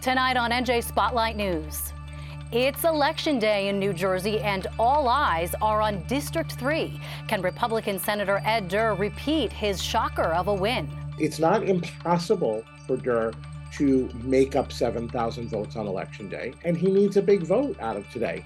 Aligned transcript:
Tonight 0.00 0.38
on 0.38 0.50
NJ 0.50 0.82
Spotlight 0.82 1.36
News. 1.36 1.92
It's 2.52 2.84
election 2.84 3.38
day 3.38 3.68
in 3.68 3.78
New 3.78 3.92
Jersey, 3.92 4.40
and 4.40 4.66
all 4.78 5.08
eyes 5.08 5.54
are 5.60 5.82
on 5.82 6.02
District 6.04 6.52
3. 6.52 6.98
Can 7.28 7.42
Republican 7.42 7.98
Senator 7.98 8.40
Ed 8.46 8.68
Durr 8.68 8.94
repeat 8.94 9.52
his 9.52 9.82
shocker 9.82 10.32
of 10.32 10.48
a 10.48 10.54
win? 10.54 10.88
It's 11.18 11.38
not 11.38 11.64
impossible 11.64 12.64
for 12.86 12.96
Durr 12.96 13.34
to 13.72 14.08
make 14.24 14.56
up 14.56 14.72
7,000 14.72 15.48
votes 15.50 15.76
on 15.76 15.86
election 15.86 16.30
day, 16.30 16.54
and 16.64 16.78
he 16.78 16.90
needs 16.90 17.18
a 17.18 17.22
big 17.22 17.42
vote 17.42 17.78
out 17.78 17.98
of 17.98 18.10
today. 18.10 18.42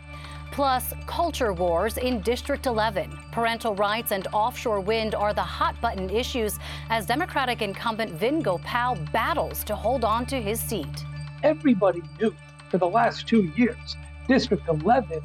Plus, 0.51 0.93
culture 1.07 1.53
wars 1.53 1.99
in 1.99 2.21
District 2.23 2.67
11. 2.67 3.17
Parental 3.31 3.77
rights 3.77 4.11
and 4.11 4.27
offshore 4.33 4.81
wind 4.81 5.15
are 5.15 5.33
the 5.33 5.41
hot 5.41 5.81
button 5.81 6.11
issues 6.11 6.59
as 6.91 7.07
Democratic 7.07 7.63
incumbent 7.63 8.11
Vin 8.11 8.43
Gopal 8.43 8.97
battles 9.13 9.63
to 9.63 9.77
hold 9.77 10.05
on 10.05 10.27
to 10.27 10.43
his 10.43 10.59
seat. 10.59 11.05
Everybody 11.45 12.03
knew 12.19 12.35
for 12.71 12.79
the 12.79 12.89
last 12.89 13.29
two 13.29 13.53
years, 13.55 13.97
District 14.27 14.67
11 14.67 15.23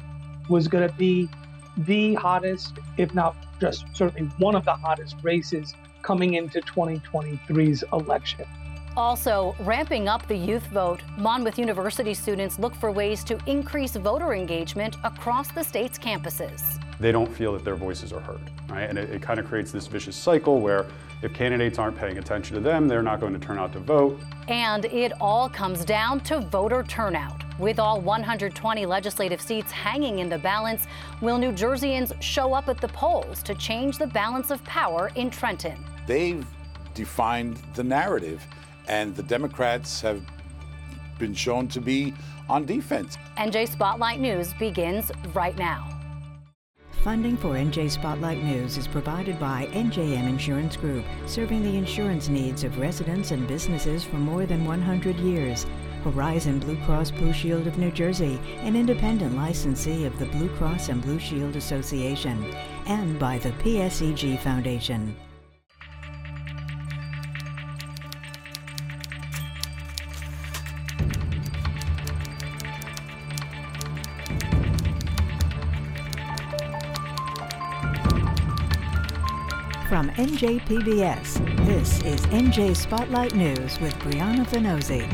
was 0.50 0.68
going 0.68 0.86
to 0.86 0.94
be 0.96 1.30
the 1.78 2.14
hottest, 2.14 2.74
if 2.98 3.14
not 3.14 3.34
just 3.58 3.86
certainly 3.94 4.30
one 4.36 4.54
of 4.54 4.66
the 4.66 4.74
hottest 4.74 5.16
races 5.22 5.74
coming 6.02 6.34
into 6.34 6.60
2023's 6.60 7.84
election. 7.94 8.44
Also, 8.98 9.56
ramping 9.60 10.08
up 10.08 10.26
the 10.28 10.36
youth 10.36 10.66
vote, 10.66 11.00
Monmouth 11.16 11.58
University 11.58 12.12
students 12.12 12.58
look 12.58 12.74
for 12.74 12.92
ways 12.92 13.24
to 13.24 13.38
increase 13.46 13.96
voter 13.96 14.34
engagement 14.34 14.96
across 15.04 15.50
the 15.52 15.62
state's 15.62 15.98
campuses. 15.98 16.78
They 17.00 17.12
don't 17.12 17.32
feel 17.32 17.54
that 17.54 17.64
their 17.64 17.76
voices 17.76 18.12
are 18.12 18.20
heard, 18.20 18.42
right? 18.68 18.82
And 18.82 18.98
it, 18.98 19.08
it 19.08 19.22
kind 19.22 19.40
of 19.40 19.46
creates 19.46 19.72
this 19.72 19.86
vicious 19.86 20.14
cycle 20.14 20.60
where 20.60 20.86
if 21.22 21.32
candidates 21.32 21.78
aren't 21.78 21.96
paying 21.96 22.18
attention 22.18 22.54
to 22.54 22.60
them, 22.60 22.88
they're 22.88 23.02
not 23.02 23.20
going 23.20 23.32
to 23.32 23.38
turn 23.38 23.58
out 23.58 23.72
to 23.72 23.78
vote. 23.78 24.20
And 24.48 24.84
it 24.84 25.12
all 25.20 25.48
comes 25.48 25.84
down 25.84 26.20
to 26.20 26.40
voter 26.40 26.82
turnout. 26.82 27.42
With 27.58 27.78
all 27.78 28.00
120 28.00 28.86
legislative 28.86 29.40
seats 29.40 29.70
hanging 29.70 30.18
in 30.18 30.28
the 30.28 30.38
balance, 30.38 30.86
will 31.20 31.38
New 31.38 31.52
Jerseyans 31.52 32.12
show 32.22 32.52
up 32.52 32.68
at 32.68 32.80
the 32.80 32.88
polls 32.88 33.42
to 33.44 33.54
change 33.54 33.98
the 33.98 34.06
balance 34.06 34.50
of 34.50 34.62
power 34.64 35.10
in 35.14 35.30
Trenton? 35.30 35.82
They've 36.06 36.46
defined 36.94 37.56
the 37.74 37.84
narrative 37.84 38.46
and 38.88 39.14
the 39.14 39.22
Democrats 39.22 40.00
have 40.00 40.22
been 41.18 41.34
shown 41.34 41.68
to 41.68 41.80
be 41.80 42.12
on 42.48 42.66
defense. 42.66 43.16
NJ 43.36 43.68
Spotlight 43.68 44.20
News 44.20 44.52
begins 44.54 45.12
right 45.34 45.56
now. 45.56 45.99
Funding 47.02 47.38
for 47.38 47.54
NJ 47.54 47.90
Spotlight 47.90 48.42
News 48.42 48.76
is 48.76 48.86
provided 48.86 49.40
by 49.40 49.70
NJM 49.72 50.28
Insurance 50.28 50.76
Group, 50.76 51.02
serving 51.24 51.62
the 51.62 51.78
insurance 51.78 52.28
needs 52.28 52.62
of 52.62 52.78
residents 52.78 53.30
and 53.30 53.48
businesses 53.48 54.04
for 54.04 54.16
more 54.16 54.44
than 54.44 54.66
100 54.66 55.16
years. 55.16 55.64
Horizon 56.04 56.58
Blue 56.58 56.76
Cross 56.84 57.12
Blue 57.12 57.32
Shield 57.32 57.66
of 57.66 57.78
New 57.78 57.90
Jersey, 57.90 58.38
an 58.58 58.76
independent 58.76 59.34
licensee 59.34 60.04
of 60.04 60.18
the 60.18 60.26
Blue 60.26 60.50
Cross 60.56 60.90
and 60.90 61.00
Blue 61.00 61.18
Shield 61.18 61.56
Association, 61.56 62.44
and 62.84 63.18
by 63.18 63.38
the 63.38 63.52
PSEG 63.52 64.38
Foundation. 64.40 65.16
From 80.00 80.08
NJPBS, 80.12 81.66
this 81.66 82.02
is 82.04 82.22
NJ 82.28 82.74
Spotlight 82.74 83.34
News 83.34 83.78
with 83.80 83.92
Brianna 83.96 84.46
Vannozzi. 84.46 85.06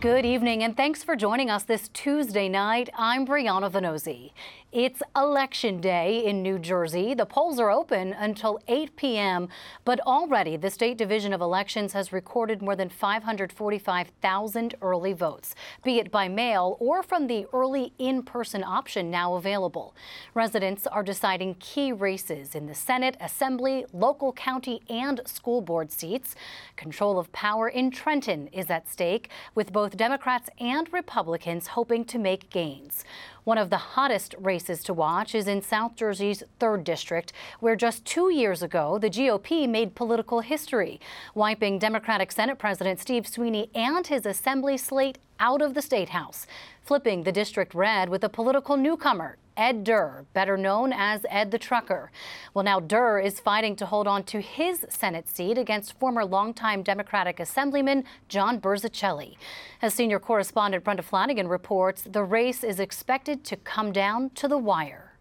Good 0.00 0.26
evening, 0.26 0.64
and 0.64 0.76
thanks 0.76 1.04
for 1.04 1.14
joining 1.14 1.48
us 1.48 1.62
this 1.62 1.86
Tuesday 1.90 2.48
night. 2.48 2.90
I'm 2.98 3.24
Brianna 3.24 3.70
Vannozzi. 3.70 4.32
It's 4.78 5.00
election 5.16 5.80
day 5.80 6.22
in 6.22 6.42
New 6.42 6.58
Jersey. 6.58 7.14
The 7.14 7.24
polls 7.24 7.58
are 7.58 7.70
open 7.70 8.12
until 8.12 8.60
8 8.68 8.94
p.m., 8.94 9.48
but 9.86 10.00
already 10.00 10.58
the 10.58 10.68
State 10.68 10.98
Division 10.98 11.32
of 11.32 11.40
Elections 11.40 11.94
has 11.94 12.12
recorded 12.12 12.60
more 12.60 12.76
than 12.76 12.90
545,000 12.90 14.74
early 14.82 15.14
votes, 15.14 15.54
be 15.82 15.98
it 15.98 16.10
by 16.10 16.28
mail 16.28 16.76
or 16.78 17.02
from 17.02 17.26
the 17.26 17.46
early 17.54 17.94
in 17.98 18.22
person 18.22 18.62
option 18.62 19.10
now 19.10 19.36
available. 19.36 19.96
Residents 20.34 20.86
are 20.86 21.02
deciding 21.02 21.54
key 21.54 21.90
races 21.90 22.54
in 22.54 22.66
the 22.66 22.74
Senate, 22.74 23.16
Assembly, 23.18 23.86
local, 23.94 24.30
county, 24.30 24.82
and 24.90 25.22
school 25.24 25.62
board 25.62 25.90
seats. 25.90 26.34
Control 26.76 27.18
of 27.18 27.32
power 27.32 27.66
in 27.66 27.90
Trenton 27.90 28.48
is 28.48 28.68
at 28.68 28.90
stake, 28.90 29.30
with 29.54 29.72
both 29.72 29.96
Democrats 29.96 30.50
and 30.60 30.92
Republicans 30.92 31.68
hoping 31.68 32.04
to 32.04 32.18
make 32.18 32.50
gains. 32.50 33.06
One 33.46 33.58
of 33.58 33.70
the 33.70 33.76
hottest 33.76 34.34
races 34.40 34.82
to 34.82 34.92
watch 34.92 35.32
is 35.32 35.46
in 35.46 35.62
South 35.62 35.94
Jersey's 35.94 36.42
3rd 36.58 36.82
District, 36.82 37.32
where 37.60 37.76
just 37.76 38.04
two 38.04 38.28
years 38.28 38.60
ago 38.60 38.98
the 38.98 39.08
GOP 39.08 39.68
made 39.68 39.94
political 39.94 40.40
history, 40.40 41.00
wiping 41.32 41.78
Democratic 41.78 42.32
Senate 42.32 42.58
President 42.58 42.98
Steve 42.98 43.24
Sweeney 43.24 43.70
and 43.72 44.04
his 44.04 44.26
Assembly 44.26 44.76
slate 44.76 45.18
out 45.40 45.62
of 45.62 45.74
the 45.74 45.82
State 45.82 46.10
House, 46.10 46.46
flipping 46.82 47.22
the 47.22 47.32
district 47.32 47.74
red 47.74 48.08
with 48.08 48.24
a 48.24 48.28
political 48.28 48.76
newcomer, 48.76 49.36
Ed 49.56 49.84
Durr, 49.84 50.26
better 50.32 50.56
known 50.56 50.92
as 50.92 51.24
Ed 51.30 51.50
the 51.50 51.58
Trucker. 51.58 52.10
Well, 52.52 52.64
now 52.64 52.78
Durr 52.78 53.18
is 53.20 53.40
fighting 53.40 53.74
to 53.76 53.86
hold 53.86 54.06
on 54.06 54.22
to 54.24 54.40
his 54.40 54.84
Senate 54.90 55.28
seat 55.28 55.56
against 55.56 55.98
former 55.98 56.24
longtime 56.24 56.82
Democratic 56.82 57.40
Assemblyman 57.40 58.04
John 58.28 58.60
Burzichelli. 58.60 59.36
As 59.80 59.94
senior 59.94 60.18
correspondent 60.18 60.84
Brenda 60.84 61.02
Flanagan 61.02 61.48
reports, 61.48 62.02
the 62.02 62.22
race 62.22 62.62
is 62.62 62.78
expected 62.78 63.44
to 63.44 63.56
come 63.56 63.92
down 63.92 64.30
to 64.30 64.46
the 64.46 64.58
wire. 64.58 65.12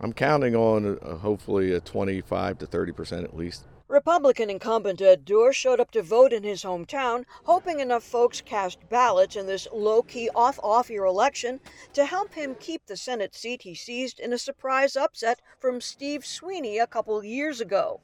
I'm 0.00 0.12
counting 0.12 0.54
on 0.54 0.98
uh, 0.98 1.16
hopefully 1.16 1.72
a 1.72 1.80
25 1.80 2.58
to 2.58 2.66
30 2.66 2.92
percent 2.92 3.24
at 3.24 3.36
least. 3.36 3.64
Republican 3.90 4.50
incumbent 4.50 5.00
Ed 5.00 5.24
Durr 5.24 5.50
showed 5.50 5.80
up 5.80 5.90
to 5.92 6.02
vote 6.02 6.30
in 6.30 6.42
his 6.42 6.62
hometown, 6.62 7.24
hoping 7.44 7.80
enough 7.80 8.04
folks 8.04 8.42
cast 8.42 8.86
ballots 8.90 9.34
in 9.34 9.46
this 9.46 9.66
low 9.72 10.02
key 10.02 10.28
off 10.34 10.60
off 10.62 10.90
year 10.90 11.06
election 11.06 11.58
to 11.94 12.04
help 12.04 12.34
him 12.34 12.54
keep 12.54 12.84
the 12.84 12.98
Senate 12.98 13.34
seat 13.34 13.62
he 13.62 13.74
seized 13.74 14.20
in 14.20 14.34
a 14.34 14.38
surprise 14.38 14.94
upset 14.94 15.40
from 15.58 15.80
Steve 15.80 16.26
Sweeney 16.26 16.76
a 16.76 16.86
couple 16.86 17.24
years 17.24 17.62
ago. 17.62 18.02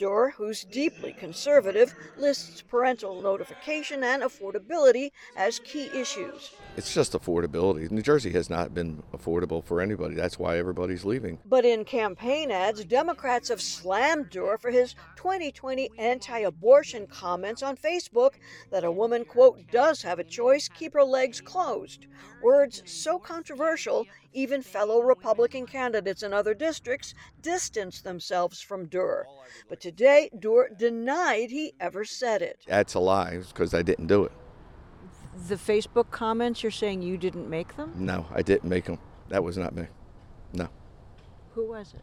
Durr, 0.00 0.30
who's 0.30 0.64
deeply 0.64 1.12
conservative, 1.12 1.94
lists 2.16 2.62
parental 2.62 3.20
notification 3.20 4.02
and 4.02 4.22
affordability 4.22 5.10
as 5.36 5.58
key 5.58 5.90
issues. 5.94 6.52
It's 6.78 6.94
just 6.94 7.12
affordability. 7.12 7.90
New 7.90 8.00
Jersey 8.00 8.30
has 8.30 8.48
not 8.48 8.72
been 8.72 9.02
affordable 9.12 9.62
for 9.62 9.78
anybody. 9.82 10.14
That's 10.14 10.38
why 10.38 10.56
everybody's 10.56 11.04
leaving. 11.04 11.38
But 11.44 11.66
in 11.66 11.84
campaign 11.84 12.50
ads, 12.50 12.82
Democrats 12.86 13.50
have 13.50 13.60
slammed 13.60 14.30
Durr 14.30 14.56
for 14.56 14.70
his 14.70 14.94
2020 15.16 15.90
anti 15.98 16.38
abortion 16.38 17.06
comments 17.06 17.62
on 17.62 17.76
Facebook 17.76 18.36
that 18.70 18.84
a 18.84 18.90
woman, 18.90 19.26
quote, 19.26 19.60
does 19.70 20.00
have 20.00 20.18
a 20.18 20.24
choice, 20.24 20.66
keep 20.66 20.94
her 20.94 21.04
legs 21.04 21.42
closed. 21.42 22.06
Words 22.42 22.82
so 22.86 23.18
controversial, 23.18 24.06
even 24.32 24.62
fellow 24.62 25.02
Republican 25.02 25.66
candidates 25.66 26.22
in 26.22 26.32
other 26.32 26.54
districts 26.54 27.12
distanced 27.42 28.04
themselves 28.04 28.62
from 28.62 28.86
Durr. 28.86 29.26
But 29.68 29.80
today, 29.90 30.30
Durr 30.38 30.68
denied 30.68 31.50
he 31.50 31.74
ever 31.80 32.04
said 32.04 32.42
it. 32.42 32.60
That's 32.66 32.94
a 32.94 33.00
lie 33.00 33.38
because 33.38 33.74
I 33.74 33.82
didn't 33.82 34.06
do 34.06 34.24
it. 34.24 34.32
The 35.48 35.56
Facebook 35.56 36.10
comments, 36.10 36.62
you're 36.62 36.70
saying 36.70 37.02
you 37.02 37.16
didn't 37.16 37.48
make 37.48 37.76
them? 37.76 37.92
No, 37.96 38.26
I 38.32 38.42
didn't 38.42 38.68
make 38.68 38.84
them. 38.84 38.98
That 39.30 39.42
was 39.42 39.56
not 39.56 39.74
me. 39.74 39.86
No. 40.52 40.68
Who 41.54 41.68
was 41.68 41.94
it? 41.94 42.02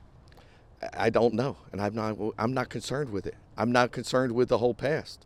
I 0.93 1.09
don't 1.09 1.33
know, 1.33 1.57
and 1.71 1.81
I'm 1.81 1.95
not. 1.95 2.17
I'm 2.37 2.53
not 2.53 2.69
concerned 2.69 3.09
with 3.09 3.25
it. 3.25 3.35
I'm 3.57 3.71
not 3.71 3.91
concerned 3.91 4.33
with 4.33 4.49
the 4.49 4.59
whole 4.59 4.75
past, 4.75 5.25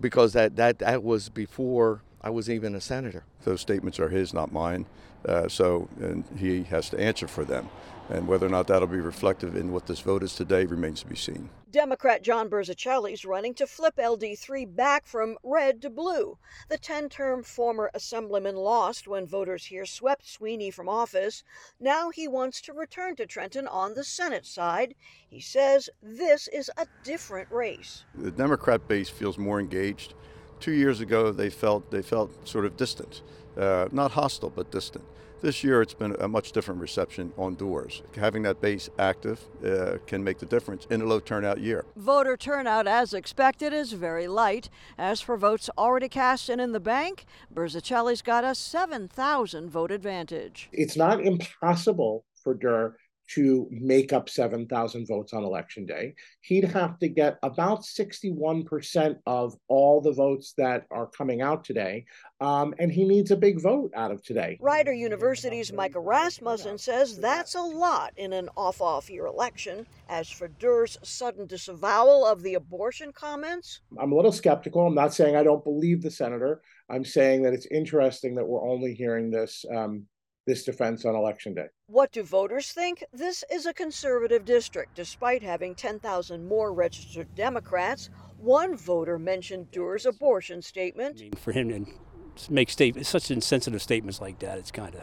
because 0.00 0.32
that 0.32 0.56
that 0.56 0.78
that 0.78 1.02
was 1.02 1.28
before 1.28 2.02
I 2.20 2.30
was 2.30 2.50
even 2.50 2.74
a 2.74 2.80
senator. 2.80 3.24
Those 3.44 3.60
statements 3.60 4.00
are 4.00 4.08
his, 4.08 4.34
not 4.34 4.52
mine. 4.52 4.86
Uh, 5.24 5.48
so, 5.48 5.88
and 6.00 6.24
he 6.36 6.62
has 6.64 6.90
to 6.90 6.98
answer 6.98 7.26
for 7.26 7.44
them. 7.44 7.68
And 8.08 8.26
whether 8.26 8.46
or 8.46 8.50
not 8.50 8.66
that'll 8.68 8.88
be 8.88 9.00
reflective 9.00 9.54
in 9.54 9.72
what 9.72 9.86
this 9.86 10.00
vote 10.00 10.22
is 10.22 10.34
today 10.34 10.64
remains 10.64 11.00
to 11.00 11.06
be 11.06 11.16
seen. 11.16 11.50
Democrat 11.70 12.22
John 12.22 12.48
Burzichelli 12.48 13.12
is 13.12 13.26
running 13.26 13.52
to 13.54 13.66
flip 13.66 13.96
LD3 13.96 14.74
back 14.74 15.06
from 15.06 15.36
red 15.42 15.82
to 15.82 15.90
blue. 15.90 16.38
The 16.70 16.78
10 16.78 17.10
term 17.10 17.42
former 17.42 17.90
assemblyman 17.92 18.56
lost 18.56 19.06
when 19.06 19.26
voters 19.26 19.66
here 19.66 19.84
swept 19.84 20.26
Sweeney 20.26 20.70
from 20.70 20.88
office. 20.88 21.44
Now 21.78 22.08
he 22.08 22.26
wants 22.26 22.62
to 22.62 22.72
return 22.72 23.16
to 23.16 23.26
Trenton 23.26 23.66
on 23.66 23.92
the 23.92 24.04
Senate 24.04 24.46
side. 24.46 24.94
He 25.28 25.40
says 25.40 25.90
this 26.02 26.48
is 26.48 26.70
a 26.78 26.86
different 27.04 27.50
race. 27.50 28.04
The 28.14 28.30
Democrat 28.30 28.88
base 28.88 29.10
feels 29.10 29.36
more 29.36 29.60
engaged 29.60 30.14
Two 30.60 30.72
years 30.72 31.00
ago, 31.00 31.30
they 31.30 31.50
felt 31.50 31.90
they 31.90 32.02
felt 32.02 32.48
sort 32.48 32.64
of 32.66 32.76
distant, 32.76 33.22
uh, 33.56 33.88
not 33.92 34.12
hostile, 34.12 34.50
but 34.50 34.70
distant. 34.70 35.04
This 35.40 35.62
year, 35.62 35.80
it's 35.80 35.94
been 35.94 36.16
a 36.18 36.26
much 36.26 36.50
different 36.50 36.80
reception 36.80 37.32
on 37.38 37.54
doors. 37.54 38.02
Having 38.16 38.42
that 38.42 38.60
base 38.60 38.90
active 38.98 39.40
uh, 39.64 39.98
can 40.04 40.24
make 40.24 40.40
the 40.40 40.46
difference 40.46 40.84
in 40.90 41.00
a 41.00 41.04
low 41.04 41.20
turnout 41.20 41.60
year. 41.60 41.84
Voter 41.94 42.36
turnout, 42.36 42.88
as 42.88 43.14
expected, 43.14 43.72
is 43.72 43.92
very 43.92 44.26
light. 44.26 44.68
As 44.98 45.20
for 45.20 45.36
votes 45.36 45.70
already 45.78 46.08
cast 46.08 46.48
and 46.48 46.60
in 46.60 46.72
the 46.72 46.80
bank, 46.80 47.24
Burzichelli's 47.54 48.20
got 48.20 48.42
a 48.42 48.52
7,000 48.52 49.70
vote 49.70 49.92
advantage. 49.92 50.68
It's 50.72 50.96
not 50.96 51.20
impossible 51.20 52.24
for 52.42 52.54
Durr 52.54 52.96
to 53.28 53.68
make 53.70 54.12
up 54.12 54.28
7,000 54.28 55.06
votes 55.06 55.32
on 55.32 55.44
election 55.44 55.86
day. 55.86 56.14
He'd 56.40 56.64
have 56.64 56.98
to 57.00 57.08
get 57.08 57.38
about 57.42 57.82
61% 57.82 59.16
of 59.26 59.54
all 59.68 60.00
the 60.00 60.12
votes 60.12 60.54
that 60.56 60.86
are 60.90 61.06
coming 61.06 61.42
out 61.42 61.64
today, 61.64 62.06
um, 62.40 62.74
and 62.78 62.90
he 62.90 63.04
needs 63.04 63.30
a 63.30 63.36
big 63.36 63.60
vote 63.60 63.92
out 63.94 64.10
of 64.10 64.22
today. 64.22 64.58
Rider 64.60 64.92
University's 64.92 65.72
Micah 65.72 66.00
Rasmussen 66.00 66.78
says 66.78 67.18
that's 67.18 67.54
a 67.54 67.60
lot 67.60 68.12
in 68.16 68.32
an 68.32 68.48
off 68.56 68.80
off 68.80 69.10
year 69.10 69.26
election. 69.26 69.86
As 70.08 70.30
for 70.30 70.48
Durr's 70.48 70.96
sudden 71.02 71.46
disavowal 71.46 72.24
of 72.24 72.42
the 72.42 72.54
abortion 72.54 73.12
comments, 73.12 73.80
I'm 73.98 74.12
a 74.12 74.16
little 74.16 74.32
skeptical. 74.32 74.86
I'm 74.86 74.94
not 74.94 75.12
saying 75.12 75.36
I 75.36 75.42
don't 75.42 75.64
believe 75.64 76.02
the 76.02 76.10
senator. 76.10 76.62
I'm 76.88 77.04
saying 77.04 77.42
that 77.42 77.52
it's 77.52 77.66
interesting 77.66 78.34
that 78.36 78.46
we're 78.46 78.66
only 78.66 78.94
hearing 78.94 79.30
this 79.30 79.64
um, 79.74 80.06
this 80.48 80.64
defense 80.64 81.04
on 81.04 81.14
election 81.14 81.54
day. 81.54 81.66
What 81.86 82.10
do 82.10 82.22
voters 82.22 82.72
think? 82.72 83.04
This 83.12 83.44
is 83.52 83.66
a 83.66 83.74
conservative 83.74 84.46
district. 84.46 84.96
Despite 84.96 85.42
having 85.42 85.74
10,000 85.74 86.48
more 86.48 86.72
registered 86.72 87.32
Democrats, 87.34 88.08
one 88.38 88.74
voter 88.74 89.18
mentioned 89.18 89.70
Durr's 89.70 90.06
abortion 90.06 90.62
statement. 90.62 91.16
I 91.18 91.22
mean, 91.24 91.32
for 91.32 91.52
him 91.52 91.68
to 91.68 92.52
make 92.52 92.70
statements, 92.70 93.10
such 93.10 93.30
insensitive 93.30 93.82
statements 93.82 94.20
like 94.22 94.38
that, 94.38 94.58
it's 94.58 94.70
kind 94.70 94.94
of 94.94 95.02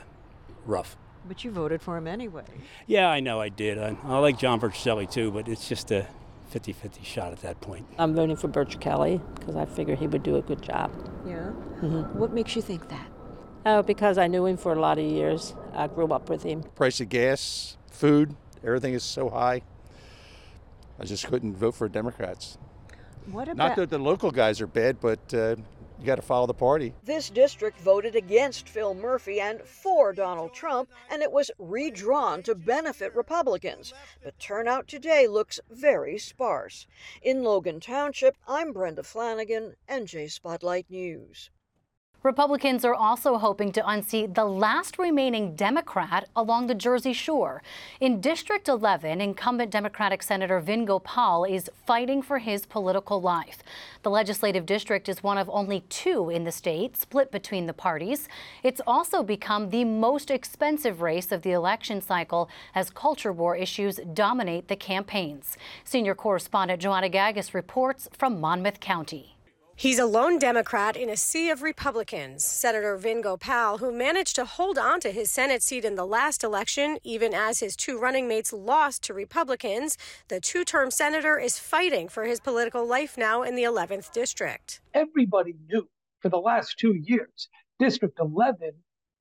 rough. 0.65 0.97
But 1.27 1.43
you 1.43 1.51
voted 1.51 1.81
for 1.81 1.95
him 1.95 2.07
anyway. 2.07 2.45
Yeah, 2.87 3.07
I 3.07 3.19
know 3.19 3.39
I 3.39 3.49
did. 3.49 3.77
I, 3.77 3.95
I 4.03 4.17
like 4.17 4.39
John 4.39 4.59
Burzichelli 4.59 5.09
too, 5.09 5.29
but 5.31 5.47
it's 5.47 5.69
just 5.69 5.91
a 5.91 6.07
50 6.49 6.73
50 6.73 7.03
shot 7.03 7.31
at 7.31 7.41
that 7.41 7.61
point. 7.61 7.85
I'm 7.99 8.15
voting 8.15 8.35
for 8.35 8.47
Burzichelli 8.47 9.21
because 9.35 9.55
I 9.55 9.65
figure 9.65 9.95
he 9.95 10.07
would 10.07 10.23
do 10.23 10.37
a 10.37 10.41
good 10.41 10.63
job. 10.63 10.91
Yeah? 11.25 11.51
Mm-hmm. 11.81 12.17
What 12.17 12.33
makes 12.33 12.55
you 12.55 12.63
think 12.63 12.89
that? 12.89 13.07
Oh, 13.67 13.81
because 13.81 14.19
I 14.19 14.27
knew 14.27 14.45
him 14.45 14.57
for 14.57 14.73
a 14.73 14.79
lot 14.79 14.99
of 14.99 15.05
years. 15.05 15.55
I 15.73 15.87
grew 15.87 16.07
up 16.13 16.29
with 16.29 16.43
him. 16.43 16.61
Price 16.75 17.01
of 17.01 17.09
gas, 17.09 17.77
food, 17.89 18.35
everything 18.63 18.93
is 18.93 19.03
so 19.03 19.29
high. 19.29 19.63
I 20.99 21.05
just 21.05 21.25
couldn't 21.27 21.57
vote 21.57 21.73
for 21.73 21.89
Democrats. 21.89 22.59
What 23.31 23.47
about 23.47 23.57
Not 23.57 23.75
that 23.77 23.89
the 23.89 23.97
local 23.97 24.29
guys 24.29 24.61
are 24.61 24.67
bad, 24.67 25.01
but 25.01 25.33
uh, 25.33 25.55
you 25.99 26.05
got 26.05 26.17
to 26.17 26.21
follow 26.21 26.45
the 26.45 26.53
party. 26.53 26.93
This 27.03 27.31
district 27.31 27.79
voted 27.79 28.15
against 28.15 28.69
Phil 28.69 28.93
Murphy 28.93 29.39
and 29.39 29.61
for 29.61 30.13
Donald 30.13 30.53
Trump, 30.53 30.89
and 31.09 31.23
it 31.23 31.31
was 31.31 31.49
redrawn 31.57 32.43
to 32.43 32.53
benefit 32.53 33.15
Republicans. 33.15 33.95
But 34.23 34.37
turnout 34.37 34.87
today 34.87 35.27
looks 35.27 35.59
very 35.71 36.19
sparse. 36.19 36.85
In 37.23 37.43
Logan 37.43 37.79
Township, 37.79 38.37
I'm 38.47 38.73
Brenda 38.73 39.01
Flanagan, 39.01 39.75
NJ 39.89 40.29
Spotlight 40.29 40.85
News. 40.89 41.49
Republicans 42.25 42.83
are 42.83 42.95
also 42.95 43.37
hoping 43.37 43.71
to 43.71 43.87
unseat 43.87 44.33
the 44.33 44.45
last 44.45 44.97
remaining 44.97 45.55
Democrat 45.55 46.27
along 46.35 46.65
the 46.65 46.73
Jersey 46.73 47.13
Shore. 47.13 47.61
In 47.99 48.19
District 48.19 48.67
11, 48.67 49.21
incumbent 49.21 49.69
Democratic 49.69 50.23
Senator 50.23 50.59
Vin 50.59 50.85
Gopal 50.85 51.43
is 51.43 51.69
fighting 51.85 52.23
for 52.23 52.39
his 52.39 52.65
political 52.65 53.21
life. 53.21 53.61
The 54.01 54.09
legislative 54.09 54.65
district 54.65 55.07
is 55.07 55.21
one 55.21 55.37
of 55.37 55.47
only 55.51 55.81
two 55.81 56.31
in 56.31 56.45
the 56.45 56.51
state, 56.51 56.97
split 56.97 57.31
between 57.31 57.67
the 57.67 57.73
parties. 57.73 58.27
It's 58.63 58.81
also 58.87 59.21
become 59.21 59.69
the 59.69 59.85
most 59.85 60.31
expensive 60.31 61.03
race 61.03 61.31
of 61.31 61.43
the 61.43 61.51
election 61.51 62.01
cycle 62.01 62.49
as 62.73 62.89
culture 62.89 63.31
war 63.31 63.55
issues 63.55 63.99
dominate 64.15 64.67
the 64.67 64.75
campaigns. 64.75 65.57
Senior 65.83 66.15
correspondent 66.15 66.81
Joanna 66.81 67.07
Gagis 67.11 67.53
reports 67.53 68.09
from 68.17 68.41
Monmouth 68.41 68.79
County. 68.79 69.34
He's 69.77 69.99
a 69.99 70.05
lone 70.05 70.39
Democrat 70.39 70.95
in 70.95 71.09
a 71.09 71.17
sea 71.17 71.49
of 71.49 71.61
Republicans. 71.61 72.45
Senator 72.45 72.95
Vin 72.95 73.19
Gopal, 73.19 73.79
who 73.79 73.91
managed 73.91 74.33
to 74.37 74.45
hold 74.45 74.77
on 74.77 75.01
to 75.01 75.11
his 75.11 75.29
Senate 75.29 75.61
seat 75.61 75.83
in 75.83 75.95
the 75.95 76.05
last 76.05 76.45
election, 76.45 76.97
even 77.03 77.33
as 77.33 77.59
his 77.59 77.75
two 77.75 77.99
running 77.99 78.25
mates 78.25 78.53
lost 78.53 79.03
to 79.03 79.13
Republicans. 79.13 79.97
The 80.29 80.39
two 80.39 80.63
term 80.63 80.91
senator 80.91 81.37
is 81.37 81.59
fighting 81.59 82.07
for 82.07 82.23
his 82.23 82.39
political 82.39 82.87
life 82.87 83.17
now 83.17 83.43
in 83.43 83.55
the 83.55 83.63
11th 83.63 84.13
district. 84.13 84.79
Everybody 84.93 85.55
knew 85.67 85.89
for 86.21 86.29
the 86.29 86.37
last 86.37 86.79
two 86.79 86.93
years, 86.93 87.49
District 87.77 88.17
11 88.17 88.71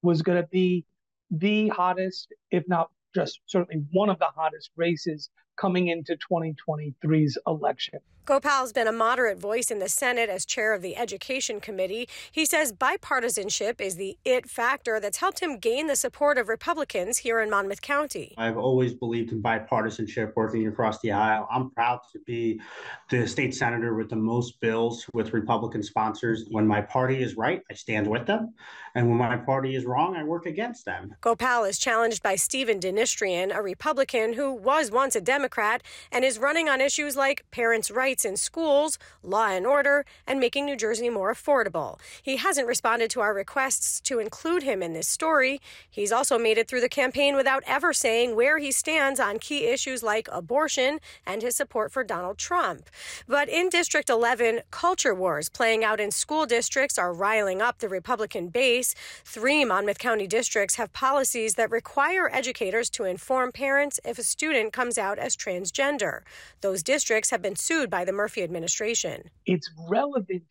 was 0.03 0.23
going 0.23 0.41
to 0.41 0.49
be 0.49 0.85
the 1.33 1.69
hottest, 1.71 2.33
if 2.53 2.63
not 2.69 2.91
just 3.13 3.41
certainly 3.47 3.85
one 3.91 4.09
of 4.09 4.21
the 4.21 4.31
hottest 4.37 4.71
races 4.77 5.31
coming 5.57 5.89
into 5.89 6.17
2023's 6.31 7.39
election. 7.49 7.99
Gopal's 8.27 8.73
been 8.73 8.87
a 8.87 8.93
moderate 8.93 9.39
voice 9.39 9.71
in 9.71 9.81
the 9.81 9.89
Senate 9.89 10.31
as 10.31 10.47
chair 10.47 10.73
of 10.73 10.81
the 10.81 10.97
Education 10.97 11.61
Committee. 11.61 12.09
He 12.33 12.47
says 12.47 12.73
bipartisanship 12.73 13.83
is 13.83 13.97
the 13.97 14.17
it 14.25 14.49
factor 14.49 14.99
that's 14.99 15.19
helped 15.19 15.41
him 15.41 15.59
gain 15.59 15.89
the 15.89 15.97
support 15.97 16.39
of 16.39 16.49
Republicans 16.49 17.19
here 17.19 17.41
in 17.41 17.51
Monmouth 17.51 17.83
County. 17.83 18.35
I've 18.39 18.57
always 18.57 18.95
believed 18.95 19.33
in 19.33 19.43
bipartisanship 19.43 20.33
working 20.37 20.67
across 20.69 21.01
the 21.01 21.13
aisle. 21.13 21.47
I'm 21.53 21.69
proud 21.69 22.01
to 22.13 22.19
be 22.21 22.63
the 23.11 23.27
state 23.27 23.55
senator 23.55 23.95
with 23.95 24.09
the 24.09 24.17
most 24.17 24.59
bills 24.59 25.05
with 25.13 25.35
Republican 25.35 25.83
sponsors. 25.83 26.47
When 26.51 26.67
my 26.67 26.81
party 26.81 27.23
is 27.23 27.37
right, 27.37 27.61
I 27.71 27.75
stand 27.75 28.07
with 28.07 28.25
them. 28.25 28.55
And 28.95 29.11
when 29.11 29.19
my 29.19 29.37
party 29.37 29.77
is 29.77 29.85
wrong, 29.85 30.17
I 30.17 30.25
work 30.25 30.47
against 30.47 30.87
them. 30.87 31.15
Gopal 31.21 31.65
is 31.65 31.79
challenged 31.79 32.23
by 32.23 32.37
Stephen 32.37 32.81
Dnistrian, 32.81 33.55
a 33.55 33.61
Republican 33.61 34.33
who 34.33 34.55
was 34.55 34.91
once 34.91 35.15
a 35.15 35.21
Democrat 35.21 35.83
and 36.11 36.25
is 36.25 36.39
running 36.39 36.71
on 36.71 36.81
issues 36.81 37.17
like 37.17 37.45
parents' 37.51 37.91
rights 37.91 38.14
in 38.23 38.37
schools, 38.37 38.99
law 39.23 39.49
and 39.49 39.67
order, 39.67 40.05
and 40.27 40.39
making 40.39 40.67
New 40.67 40.77
Jersey 40.77 41.09
more 41.09 41.33
affordable. 41.33 41.99
He 42.23 42.37
hasn't 42.37 42.69
responded 42.69 43.09
to 43.13 43.23
our 43.23 43.33
requests 43.33 43.99
to 44.03 44.19
include 44.19 44.63
him 44.63 44.83
in 44.83 44.93
this 44.93 45.09
story. 45.09 45.63
He's 45.91 46.13
also 46.13 46.37
made 46.37 46.59
it 46.59 46.69
through 46.69 46.83
the 46.83 46.89
campaign 46.91 47.35
without 47.35 47.63
ever 47.67 47.95
saying 47.95 48.37
where 48.37 48.59
he 48.59 48.71
stands 48.71 49.19
on 49.19 49.39
key 49.39 49.65
issues 49.65 50.03
like 50.03 50.29
abortion 50.31 51.01
and 51.27 51.41
his 51.41 51.57
support 51.57 51.93
for 51.93 52.05
Donald 52.05 52.37
Trump. 52.37 52.91
But 53.27 53.49
in 53.49 53.71
District 53.71 54.11
11, 54.11 54.61
culture 54.71 55.15
wars 55.15 55.49
playing 55.49 55.83
out 55.83 56.01
in 56.01 56.11
school 56.11 56.45
districts 56.45 56.99
are 56.99 57.15
riling 57.15 57.63
up 57.63 57.79
the 57.79 57.89
Republican 57.89 58.49
base. 58.49 58.95
Three 59.25 59.65
Monmouth 59.65 59.99
County 59.99 60.27
districts 60.27 60.75
have 60.75 60.93
policies 60.93 61.55
that 61.55 61.71
require 61.71 62.29
educators 62.33 62.91
to 62.91 63.05
inform 63.05 63.53
parents 63.53 64.01
if 64.05 64.19
a 64.19 64.23
student 64.23 64.73
comes 64.73 64.99
out 64.99 65.19
as 65.19 65.37
transgender. 65.37 66.21
Those 66.61 66.83
districts 66.83 67.31
have 67.31 67.41
been 67.41 67.57
sued 67.57 67.89
by 67.89 68.04
the 68.05 68.13
Murphy 68.13 68.43
administration. 68.43 69.23
It's 69.47 69.71
relevant 69.89 70.45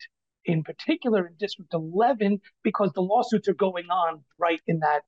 in 0.44 0.62
particular 0.62 1.26
in 1.26 1.34
District 1.38 1.72
11 1.72 2.40
because 2.62 2.92
the 2.94 3.02
lawsuits 3.02 3.48
are 3.48 3.54
going 3.54 3.86
on 3.90 4.24
right 4.38 4.60
in 4.66 4.80
that 4.80 5.02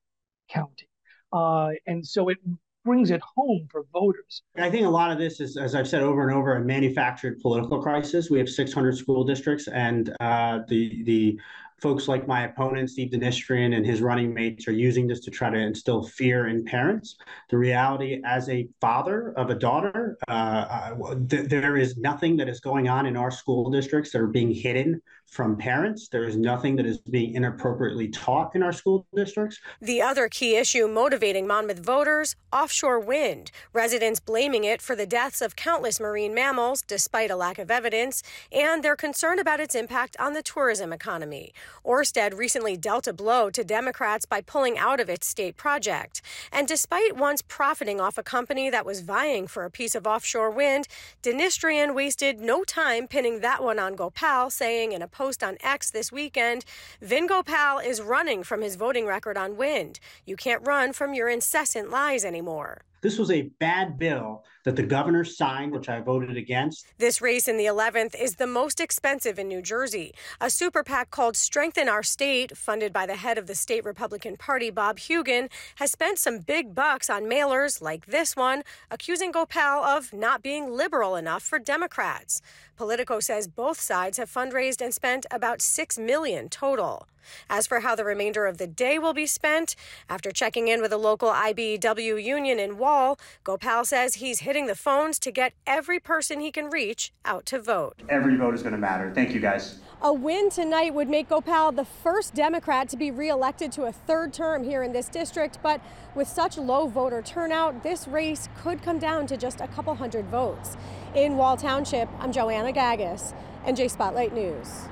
county. 0.49 0.89
Uh, 1.33 1.71
and 1.87 2.07
so 2.07 2.29
it 2.29 2.39
brings 2.85 3.11
it 3.11 3.21
home 3.35 3.67
for 3.71 3.85
voters. 3.93 4.43
I 4.57 4.71
think 4.71 4.87
a 4.87 4.91
lot 4.91 5.11
of 5.11 5.19
this 5.19 5.41
is, 5.41 5.57
as 5.57 5.75
I've 5.75 5.89
said 5.89 6.03
over 6.03 6.23
and 6.23 6.35
over, 6.35 6.57
a 6.57 6.61
manufactured 6.61 7.41
political 7.41 7.83
crisis. 7.83 8.31
We 8.31 8.39
have 8.39 8.49
600 8.49 8.97
school 8.97 9.25
districts, 9.25 9.69
and 9.69 10.15
uh, 10.21 10.61
the 10.69 11.03
the 11.03 11.39
folks 11.81 12.09
like 12.09 12.27
my 12.27 12.45
opponent, 12.45 12.91
Steve 12.91 13.11
Dnistrian, 13.11 13.77
and 13.77 13.85
his 13.85 14.01
running 14.01 14.33
mates 14.33 14.67
are 14.67 14.73
using 14.73 15.07
this 15.07 15.21
to 15.21 15.31
try 15.31 15.51
to 15.51 15.59
instill 15.59 16.03
fear 16.03 16.49
in 16.49 16.65
parents. 16.65 17.17
The 17.51 17.59
reality, 17.59 18.23
as 18.25 18.49
a 18.49 18.69
father 18.81 19.35
of 19.37 19.51
a 19.51 19.55
daughter, 19.55 20.17
uh, 20.29 20.95
th- 21.29 21.49
there 21.49 21.77
is 21.77 21.99
nothing 21.99 22.37
that 22.39 22.49
is 22.49 22.61
going 22.61 22.89
on 22.89 23.07
in 23.07 23.17
our 23.17 23.31
school 23.31 23.71
districts 23.71 24.11
that 24.13 24.21
are 24.21 24.27
being 24.27 24.53
hidden 24.53 25.03
from 25.27 25.57
parents. 25.57 26.09
There 26.09 26.25
is 26.25 26.37
nothing 26.37 26.77
that 26.77 26.87
is 26.87 26.99
being 26.99 27.35
inappropriately 27.35 28.09
taught 28.09 28.55
in 28.55 28.63
our 28.63 28.73
school 28.73 29.07
districts. 29.15 29.59
The 29.83 30.01
other 30.01 30.29
key 30.29 30.57
issue 30.57 30.87
motivating 30.87 31.47
Monmouth 31.47 31.81
voters 31.81 32.37
offshore 32.53 33.01
wind. 33.01 33.51
Residents 33.73 34.21
blaming 34.21 34.65
it 34.65 34.81
for 34.81 34.95
the 34.97 35.07
deaths 35.07 35.43
of 35.43 35.57
countless 35.57 36.01
marine 36.01 36.33
mammals, 36.33 36.81
despite 36.81 37.31
a 37.31 37.37
lack 37.37 37.59
of 37.59 37.71
evidence, 37.71 38.23
and 38.53 38.83
they're 38.83 38.97
concerned 38.97 39.41
about 39.41 39.61
its 39.61 39.75
impact 39.75 40.17
on 40.19 40.33
the 40.33 40.43
tourism 40.43 40.93
economy. 40.93 41.53
Orsted 41.85 42.37
recently 42.37 42.77
dealt 42.77 43.07
a 43.07 43.13
blow 43.13 43.51
to 43.51 43.65
Democrats 43.65 44.27
by 44.27 44.41
pulling 44.41 44.79
out 44.79 45.01
of 45.01 45.09
its 45.09 45.27
state 45.27 45.57
project. 45.57 46.23
And 46.53 46.67
despite 46.67 47.17
once 47.17 47.43
profiting 47.43 48.01
off 48.01 48.19
a 48.19 48.23
company 48.23 48.71
that 48.71 48.87
was 48.87 49.01
vying 49.01 49.47
for 49.47 49.65
a 49.65 49.71
piece 49.71 49.95
of 49.95 50.07
offshore 50.07 50.51
wind, 50.51 50.89
Dnistrian 51.23 51.95
wasted 51.95 52.41
no 52.41 52.65
time 52.65 53.07
pinning 53.07 53.41
that 53.41 53.63
one 53.63 53.79
on 53.79 53.95
Gopal, 53.95 54.51
saying 54.51 54.93
in 54.93 55.03
a 55.03 55.09
post 55.09 55.43
on 55.43 55.57
X 55.63 55.91
this 55.91 56.13
weekend, 56.13 56.65
Vin 57.01 57.27
Gopal 57.27 57.79
is 57.79 58.01
running 58.01 58.43
from 58.43 58.63
his 58.63 58.77
voting 58.77 59.07
record 59.07 59.37
on 59.37 59.57
wind. 59.57 60.01
You 60.25 60.37
can't 60.37 60.67
run 60.67 60.93
from 60.93 61.15
your 61.15 61.29
incessant 61.29 61.91
lies 61.91 62.25
anymore. 62.25 62.83
This 63.03 63.19
was 63.19 63.31
a 63.31 63.43
bad 63.43 63.99
bill 63.99 64.45
that 64.67 64.75
the 64.75 64.83
governor 64.83 65.23
signed, 65.23 65.71
which 65.71 65.89
I 65.89 66.01
voted 66.01 66.37
against. 66.37 66.89
This 66.99 67.23
race 67.23 67.47
in 67.47 67.57
the 67.57 67.67
11th 67.67 68.21
is 68.21 68.35
the 68.35 68.49
most 68.49 68.81
expensive 68.81 69.39
in 69.39 69.47
New 69.47 69.63
Jersey. 69.63 70.13
A 70.41 70.51
super 70.51 70.83
PAC 70.83 71.13
called 71.13 71.37
Strengthen 71.37 71.89
Our 71.89 72.03
State, 72.03 72.57
funded 72.57 72.93
by 72.93 73.07
the 73.07 73.15
head 73.15 73.39
of 73.39 73.47
the 73.47 73.55
state 73.55 73.85
Republican 73.85 74.37
Party, 74.37 74.71
Bob 74.71 74.99
Hugin, 74.99 75.51
has 75.77 75.93
spent 75.93 76.19
some 76.19 76.41
big 76.41 76.75
bucks 76.75 77.09
on 77.09 77.27
mailers 77.27 77.81
like 77.81 78.07
this 78.07 78.35
one, 78.35 78.65
accusing 78.91 79.31
Gopal 79.31 79.85
of 79.85 80.13
not 80.13 80.43
being 80.43 80.77
liberal 80.77 81.15
enough 81.15 81.45
for 81.45 81.61
Democrats. 81.61 82.43
Politico 82.77 83.21
says 83.21 83.47
both 83.47 83.81
sides 83.81 84.19
have 84.19 84.29
fundraised 84.29 84.81
and 84.81 84.93
spent 84.93 85.27
about 85.31 85.63
6 85.63 85.97
million 85.97 86.49
total. 86.49 87.07
As 87.51 87.67
for 87.67 87.81
how 87.81 87.95
the 87.95 88.05
remainder 88.05 88.47
of 88.47 88.59
the 88.59 88.67
day 88.67 88.99
will 88.99 89.13
be 89.13 89.27
spent, 89.27 89.75
after 90.09 90.31
checking 90.31 90.69
in 90.69 90.81
with 90.81 90.93
a 90.93 90.97
local 90.97 91.31
IBEW 91.31 92.23
union 92.23 92.59
in 92.59 92.79
Wall, 92.79 93.19
Gopal 93.45 93.85
says 93.85 94.17
he's 94.17 94.41
hitting 94.41 94.56
the 94.65 94.75
phones 94.75 95.19
to 95.19 95.31
get 95.31 95.53
every 95.67 96.01
person 96.01 96.41
he 96.41 96.51
can 96.51 96.71
reach 96.71 97.13
out 97.27 97.45
to 97.45 97.61
vote. 97.61 98.01
Every 98.09 98.37
vote 98.37 98.55
is 98.55 98.63
going 98.63 98.73
to 98.73 98.79
matter. 98.79 99.13
Thank 99.15 99.35
you, 99.35 99.41
guys. 99.41 99.81
A 100.01 100.11
win 100.11 100.49
tonight 100.49 100.95
would 100.95 101.11
make 101.11 101.29
Gopal 101.29 101.73
the 101.73 101.85
first 101.85 102.35
Democrat 102.35 102.89
to 102.89 102.97
be 102.97 103.11
reelected 103.11 103.71
to 103.73 103.83
a 103.83 103.93
third 103.93 104.33
term 104.33 104.65
here 104.65 104.83
in 104.83 104.93
this 104.95 105.11
district, 105.11 105.59
but 105.63 105.83
with 106.15 106.29
such 106.29 106.57
low 106.57 106.87
voter 106.87 107.21
turnout, 107.21 107.83
this 107.83 108.09
race 108.09 108.49
could 108.57 108.83
come 108.83 108.99
down 108.99 109.27
to 109.27 109.37
just 109.37 109.61
a 109.61 109.69
couple 109.69 109.95
hundred 109.95 110.27
votes. 110.29 110.79
In 111.15 111.37
Wall 111.37 111.59
Township, 111.59 112.09
I'm 112.19 112.33
Joanna 112.33 112.73
Gagis, 112.73 113.35
NJ 113.67 113.91
Spotlight 113.91 114.33
News. 114.33 114.89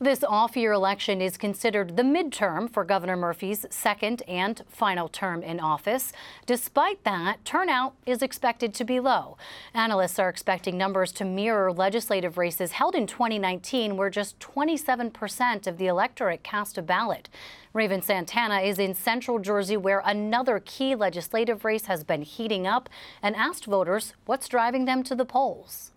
This 0.00 0.22
off 0.22 0.56
year 0.56 0.70
election 0.70 1.20
is 1.20 1.36
considered 1.36 1.96
the 1.96 2.04
midterm 2.04 2.70
for 2.70 2.84
Governor 2.84 3.16
Murphy's 3.16 3.66
second 3.68 4.22
and 4.28 4.62
final 4.68 5.08
term 5.08 5.42
in 5.42 5.58
office. 5.58 6.12
Despite 6.46 7.02
that, 7.02 7.44
turnout 7.44 7.94
is 8.06 8.22
expected 8.22 8.74
to 8.74 8.84
be 8.84 9.00
low. 9.00 9.36
Analysts 9.74 10.20
are 10.20 10.28
expecting 10.28 10.78
numbers 10.78 11.10
to 11.14 11.24
mirror 11.24 11.72
legislative 11.72 12.38
races 12.38 12.70
held 12.70 12.94
in 12.94 13.08
2019, 13.08 13.96
where 13.96 14.08
just 14.08 14.38
27% 14.38 15.66
of 15.66 15.78
the 15.78 15.88
electorate 15.88 16.44
cast 16.44 16.78
a 16.78 16.82
ballot. 16.82 17.28
Raven 17.72 18.00
Santana 18.00 18.60
is 18.60 18.78
in 18.78 18.94
central 18.94 19.40
Jersey, 19.40 19.76
where 19.76 20.02
another 20.04 20.62
key 20.64 20.94
legislative 20.94 21.64
race 21.64 21.86
has 21.86 22.04
been 22.04 22.22
heating 22.22 22.68
up, 22.68 22.88
and 23.20 23.34
asked 23.34 23.64
voters 23.64 24.14
what's 24.26 24.46
driving 24.46 24.84
them 24.84 25.02
to 25.02 25.16
the 25.16 25.24
polls. 25.24 25.90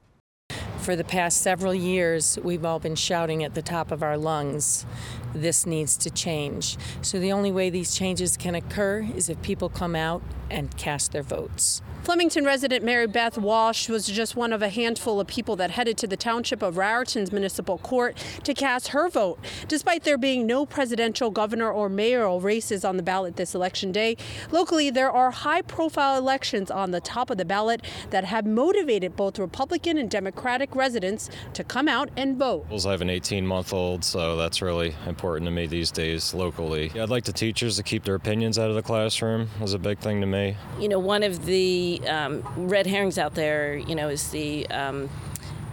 For 0.81 0.95
the 0.95 1.03
past 1.03 1.41
several 1.41 1.75
years, 1.75 2.39
we've 2.43 2.65
all 2.65 2.79
been 2.79 2.95
shouting 2.95 3.43
at 3.43 3.53
the 3.53 3.61
top 3.61 3.91
of 3.91 4.01
our 4.01 4.17
lungs, 4.17 4.83
this 5.31 5.67
needs 5.67 5.95
to 5.97 6.09
change. 6.09 6.75
So 7.03 7.19
the 7.19 7.31
only 7.31 7.51
way 7.51 7.69
these 7.69 7.93
changes 7.93 8.35
can 8.35 8.55
occur 8.55 9.07
is 9.15 9.29
if 9.29 9.39
people 9.43 9.69
come 9.69 9.95
out 9.95 10.23
and 10.49 10.75
cast 10.77 11.11
their 11.11 11.23
votes. 11.23 11.83
Flemington 12.03 12.43
resident 12.43 12.83
Mary 12.83 13.05
Beth 13.05 13.37
Walsh 13.37 13.87
was 13.87 14.07
just 14.07 14.35
one 14.35 14.51
of 14.51 14.63
a 14.63 14.69
handful 14.69 15.19
of 15.19 15.27
people 15.27 15.55
that 15.57 15.71
headed 15.71 15.97
to 15.99 16.07
the 16.07 16.17
township 16.17 16.63
of 16.63 16.75
Raritan's 16.75 17.31
municipal 17.31 17.77
court 17.77 18.17
to 18.43 18.55
cast 18.55 18.89
her 18.89 19.07
vote. 19.07 19.39
Despite 19.67 20.03
there 20.03 20.17
being 20.17 20.47
no 20.47 20.65
presidential, 20.65 21.29
governor, 21.29 21.71
or 21.71 21.89
mayoral 21.89 22.41
races 22.41 22.83
on 22.83 22.97
the 22.97 23.03
ballot 23.03 23.35
this 23.35 23.53
election 23.53 23.91
day, 23.91 24.17
locally 24.51 24.89
there 24.89 25.11
are 25.11 25.29
high 25.29 25.61
profile 25.61 26.17
elections 26.17 26.71
on 26.71 26.89
the 26.89 26.99
top 26.99 27.29
of 27.29 27.37
the 27.37 27.45
ballot 27.45 27.81
that 28.09 28.25
have 28.25 28.47
motivated 28.47 29.15
both 29.15 29.37
Republican 29.37 29.97
and 29.97 30.09
Democratic 30.09 30.70
residents 30.75 31.29
to 31.53 31.63
come 31.63 31.87
out 31.87 32.09
and 32.17 32.37
vote. 32.37 32.65
I 32.71 32.91
have 32.91 33.01
an 33.01 33.09
18 33.09 33.45
month 33.45 33.73
old, 33.73 34.03
so 34.03 34.35
that's 34.35 34.61
really 34.61 34.95
important 35.07 35.47
to 35.47 35.51
me 35.51 35.67
these 35.67 35.91
days 35.91 36.33
locally. 36.33 36.91
I'd 36.99 37.09
like 37.09 37.23
the 37.23 37.33
teachers 37.33 37.77
to 37.77 37.83
keep 37.83 38.03
their 38.03 38.15
opinions 38.15 38.57
out 38.57 38.69
of 38.69 38.75
the 38.75 38.81
classroom, 38.81 39.49
is 39.61 39.73
a 39.73 39.79
big 39.79 39.99
thing 39.99 40.21
to 40.21 40.27
me. 40.27 40.57
You 40.79 40.89
know, 40.89 40.99
one 40.99 41.23
of 41.23 41.45
the 41.45 42.01
um, 42.07 42.43
red 42.55 42.87
herrings 42.87 43.17
out 43.17 43.35
there, 43.35 43.75
you 43.75 43.95
know, 43.95 44.09
is 44.09 44.29
the 44.31 44.67
um, 44.67 45.09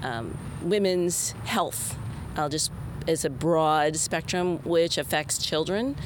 um, 0.02 0.36
women's 0.62 1.30
health. 1.44 1.96
I'll 2.36 2.48
just 2.48 2.70
is 3.06 3.24
a 3.24 3.30
broad 3.30 3.96
spectrum 3.96 4.58
which 4.58 4.98
affects 4.98 5.38
children. 5.38 5.96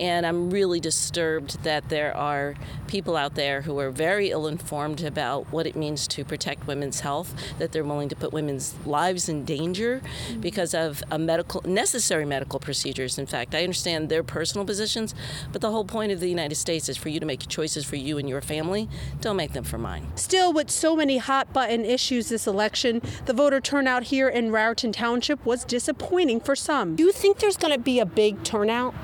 And 0.00 0.26
I'm 0.26 0.50
really 0.50 0.80
disturbed 0.80 1.62
that 1.64 1.88
there 1.88 2.16
are 2.16 2.54
people 2.86 3.16
out 3.16 3.34
there 3.34 3.62
who 3.62 3.78
are 3.78 3.90
very 3.90 4.30
ill 4.30 4.46
informed 4.46 5.02
about 5.02 5.52
what 5.52 5.66
it 5.66 5.76
means 5.76 6.06
to 6.08 6.24
protect 6.24 6.66
women's 6.66 7.00
health, 7.00 7.34
that 7.58 7.72
they're 7.72 7.84
willing 7.84 8.08
to 8.08 8.16
put 8.16 8.32
women's 8.32 8.74
lives 8.86 9.28
in 9.28 9.44
danger 9.44 10.00
mm-hmm. 10.00 10.40
because 10.40 10.74
of 10.74 11.02
a 11.10 11.18
medical 11.18 11.62
necessary 11.62 12.24
medical 12.24 12.58
procedures. 12.58 13.18
In 13.18 13.26
fact, 13.26 13.54
I 13.54 13.62
understand 13.62 14.08
their 14.08 14.22
personal 14.22 14.64
positions, 14.64 15.14
but 15.52 15.60
the 15.60 15.70
whole 15.70 15.84
point 15.84 16.12
of 16.12 16.20
the 16.20 16.28
United 16.28 16.54
States 16.54 16.88
is 16.88 16.96
for 16.96 17.08
you 17.08 17.20
to 17.20 17.26
make 17.26 17.46
choices 17.48 17.84
for 17.84 17.96
you 17.96 18.18
and 18.18 18.28
your 18.28 18.40
family. 18.40 18.88
Don't 19.20 19.36
make 19.36 19.52
them 19.52 19.64
for 19.64 19.78
mine. 19.78 20.06
Still, 20.16 20.52
with 20.52 20.70
so 20.70 20.96
many 20.96 21.18
hot 21.18 21.52
button 21.52 21.84
issues 21.84 22.28
this 22.28 22.46
election, 22.46 23.02
the 23.26 23.32
voter 23.32 23.60
turnout 23.60 24.04
here 24.04 24.28
in 24.28 24.50
Raritan 24.50 24.92
Township 24.92 25.44
was 25.44 25.64
disappointing 25.64 26.40
for 26.40 26.56
some. 26.56 26.96
Do 26.96 27.04
you 27.04 27.12
think 27.12 27.38
there's 27.38 27.56
going 27.56 27.74
to 27.74 27.80
be 27.80 28.00
a 28.00 28.06
big 28.06 28.42
turnout? 28.42 28.94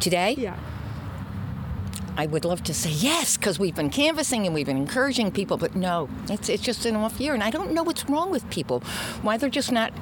Today? 0.00 0.34
Yeah. 0.38 0.56
I 2.16 2.26
would 2.26 2.44
love 2.46 2.62
to 2.64 2.74
say 2.74 2.90
yes, 2.90 3.36
because 3.36 3.58
we've 3.58 3.74
been 3.74 3.90
canvassing 3.90 4.46
and 4.46 4.54
we've 4.54 4.66
been 4.66 4.78
encouraging 4.78 5.30
people, 5.30 5.58
but 5.58 5.76
no, 5.76 6.08
it's, 6.30 6.48
it's 6.48 6.62
just 6.62 6.86
an 6.86 6.96
off 6.96 7.20
year. 7.20 7.34
And 7.34 7.42
I 7.42 7.50
don't 7.50 7.72
know 7.72 7.82
what's 7.82 8.08
wrong 8.08 8.30
with 8.30 8.48
people, 8.48 8.80
why 9.22 9.36
they're 9.36 9.50
just 9.50 9.70
not 9.70 9.92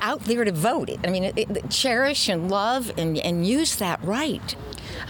out 0.00 0.20
there 0.24 0.44
to 0.44 0.52
vote. 0.52 0.90
I 1.04 1.10
mean, 1.10 1.24
it, 1.24 1.38
it, 1.38 1.70
cherish 1.70 2.28
and 2.28 2.50
love 2.50 2.90
and, 2.96 3.18
and 3.18 3.46
use 3.46 3.76
that 3.76 4.02
right. 4.02 4.56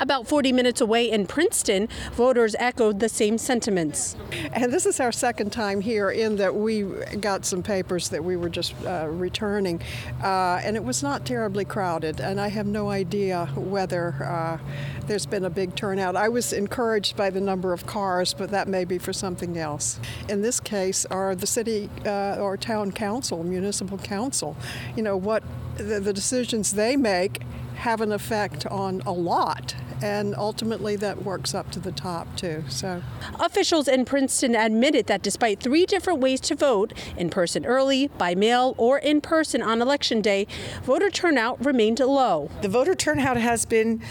About 0.00 0.26
40 0.26 0.52
minutes 0.52 0.80
away 0.80 1.10
in 1.10 1.26
Princeton, 1.26 1.88
voters 2.12 2.54
echoed 2.58 3.00
the 3.00 3.08
same 3.08 3.38
sentiments. 3.38 4.16
And 4.52 4.72
this 4.72 4.86
is 4.86 5.00
our 5.00 5.12
second 5.12 5.52
time 5.52 5.80
here 5.80 6.10
in 6.10 6.36
that 6.36 6.54
we 6.54 6.82
got 7.20 7.44
some 7.44 7.62
papers 7.62 8.08
that 8.10 8.22
we 8.22 8.36
were 8.36 8.48
just 8.48 8.74
uh, 8.84 9.06
returning, 9.08 9.82
uh, 10.22 10.60
and 10.62 10.76
it 10.76 10.84
was 10.84 11.02
not 11.02 11.24
terribly 11.24 11.64
crowded. 11.64 12.20
And 12.20 12.40
I 12.40 12.48
have 12.48 12.66
no 12.66 12.90
idea 12.90 13.46
whether 13.54 14.14
uh, 14.22 14.58
there's 15.06 15.26
been 15.26 15.44
a 15.44 15.50
big 15.50 15.74
turnout. 15.74 16.16
I 16.16 16.28
was 16.28 16.52
encouraged 16.52 17.16
by 17.16 17.30
the 17.30 17.40
number 17.40 17.72
of 17.72 17.86
cars, 17.86 18.34
but 18.34 18.50
that 18.50 18.68
may 18.68 18.84
be 18.84 18.98
for 18.98 19.12
something 19.12 19.56
else. 19.56 19.98
In 20.28 20.42
this 20.42 20.60
case, 20.60 21.06
are 21.06 21.34
the 21.34 21.46
city 21.46 21.88
uh, 22.04 22.36
or 22.36 22.56
town 22.56 22.92
council, 22.92 23.42
municipal 23.42 23.98
council, 23.98 24.56
you 24.96 25.02
know, 25.02 25.16
what 25.16 25.42
the, 25.76 26.00
the 26.00 26.12
decisions 26.12 26.72
they 26.72 26.96
make 26.96 27.42
have 27.76 28.00
an 28.00 28.12
effect 28.12 28.66
on 28.66 29.02
a 29.06 29.12
lot 29.12 29.74
and 30.02 30.34
ultimately 30.36 30.96
that 30.96 31.24
works 31.24 31.54
up 31.54 31.70
to 31.70 31.80
the 31.80 31.92
top 31.92 32.36
too 32.36 32.64
so. 32.68 33.02
Officials 33.40 33.88
in 33.88 34.04
princeton 34.04 34.54
admitted 34.54 35.06
that 35.06 35.22
despite 35.22 35.60
three 35.60 35.86
different 35.86 36.20
ways 36.20 36.40
to 36.40 36.54
vote 36.54 36.92
in 37.16 37.30
person 37.30 37.64
early 37.64 38.08
by 38.08 38.34
mail 38.34 38.74
or 38.76 38.98
in 38.98 39.20
person 39.20 39.62
on 39.62 39.80
election 39.80 40.20
day 40.20 40.46
voter 40.82 41.10
turnout 41.10 41.64
remained 41.64 42.00
low. 42.00 42.50
The 42.62 42.68
voter 42.68 42.94
turnout 42.94 43.36
has 43.36 43.64
been 43.64 44.02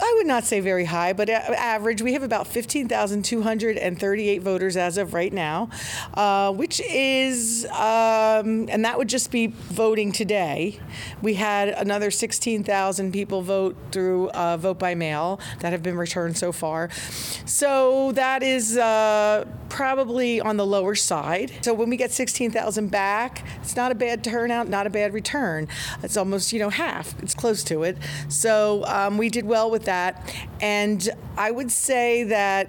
I 0.00 0.14
would 0.16 0.26
not 0.26 0.44
say 0.44 0.60
very 0.60 0.84
high, 0.84 1.12
but 1.12 1.28
average. 1.28 2.02
We 2.02 2.12
have 2.12 2.22
about 2.22 2.46
15,238 2.46 4.42
voters 4.42 4.76
as 4.76 4.96
of 4.96 5.12
right 5.14 5.32
now, 5.32 5.70
uh, 6.14 6.52
which 6.52 6.80
is, 6.80 7.64
um, 7.66 8.68
and 8.68 8.84
that 8.84 8.96
would 8.98 9.08
just 9.08 9.30
be 9.30 9.48
voting 9.48 10.12
today. 10.12 10.78
We 11.20 11.34
had 11.34 11.70
another 11.70 12.10
16,000 12.10 13.12
people 13.12 13.42
vote 13.42 13.76
through 13.90 14.30
uh, 14.30 14.56
vote 14.56 14.78
by 14.78 14.94
mail 14.94 15.40
that 15.60 15.72
have 15.72 15.82
been 15.82 15.96
returned 15.96 16.36
so 16.36 16.52
far. 16.52 16.90
So 17.44 18.12
that 18.12 18.42
is 18.42 18.78
uh, 18.78 19.46
probably 19.68 20.40
on 20.40 20.56
the 20.56 20.66
lower 20.66 20.94
side. 20.94 21.52
So 21.62 21.74
when 21.74 21.90
we 21.90 21.96
get 21.96 22.12
16,000 22.12 22.88
back, 22.88 23.44
it's 23.62 23.74
not 23.74 23.90
a 23.90 23.94
bad 23.94 24.22
turnout, 24.22 24.68
not 24.68 24.86
a 24.86 24.90
bad 24.90 25.12
return. 25.12 25.66
It's 26.02 26.16
almost, 26.16 26.52
you 26.52 26.60
know, 26.60 26.70
half. 26.70 27.20
It's 27.22 27.34
close 27.34 27.64
to 27.64 27.82
it. 27.82 27.98
So 28.28 28.84
um, 28.86 29.18
we 29.18 29.28
did 29.28 29.44
well 29.44 29.70
with 29.70 29.87
that. 29.88 30.12
And 30.60 31.08
I 31.36 31.50
would 31.50 31.72
say 31.72 32.24
that 32.24 32.68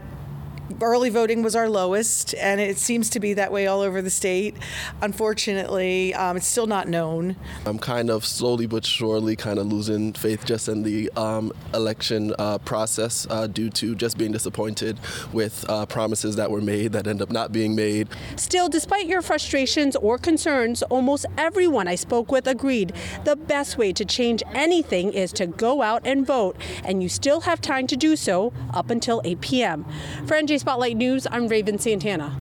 early 0.82 1.10
voting 1.10 1.44
was 1.44 1.56
our 1.56 1.70
lowest, 1.70 2.36
and 2.36 2.62
it 2.62 2.78
seems 2.78 3.10
to 3.12 3.20
be 3.20 3.34
that 3.34 3.52
way 3.52 3.68
all 3.68 3.82
over 3.82 4.02
the 4.02 4.10
state. 4.10 4.56
Unfortunately, 5.02 6.14
um, 6.14 6.38
it's 6.38 6.48
still 6.48 6.68
not 6.68 6.88
known. 6.88 7.36
I'm 7.66 7.80
kind 7.80 8.10
of 8.10 8.26
slowly 8.26 8.68
but 8.68 8.86
surely 8.86 9.36
kind 9.36 9.60
of 9.60 9.68
losing 9.68 10.14
faith 10.14 10.46
just 10.46 10.68
in 10.68 10.84
the 10.84 11.12
um, 11.16 11.52
election 11.74 12.34
uh, 12.38 12.60
process 12.60 13.28
uh, 13.30 13.48
due 13.48 13.70
to 13.72 13.96
just 13.96 14.18
being 14.18 14.32
disappointed 14.32 15.00
with 15.34 15.66
uh, 15.70 15.86
promises 15.86 16.36
that 16.36 16.52
were 16.52 16.62
made 16.62 16.92
that 16.94 17.08
end 17.08 17.22
up 17.22 17.30
not 17.30 17.52
being 17.52 17.76
made. 17.76 18.08
Still, 18.36 18.70
despite 18.70 19.08
your 19.08 19.22
frustrations 19.22 19.96
or 19.96 20.18
concerns, 20.18 20.84
almost 20.84 21.26
everyone 21.38 21.88
I 21.88 21.96
spoke 21.96 22.32
with 22.32 22.48
agreed 22.48 22.94
the 23.24 23.36
best 23.36 23.78
way 23.78 23.94
to 23.94 24.06
change 24.06 24.44
anything 24.54 25.14
is 25.14 25.32
to 25.34 25.48
go 25.48 25.82
out 25.82 26.02
and 26.06 26.26
vote, 26.26 26.56
and 26.84 27.02
you 27.02 27.10
still 27.10 27.42
have 27.42 27.62
time 27.62 27.88
to 27.88 27.98
do 27.98 28.16
so 28.16 28.54
up 28.74 28.90
until 28.90 29.22
8 29.24 29.42
p.m. 29.42 29.86
For 30.26 30.36
NJ 30.36 30.59
Spotlight 30.60 30.98
News, 30.98 31.26
I'm 31.32 31.48
Raven 31.48 31.80
Santana. 31.80 32.38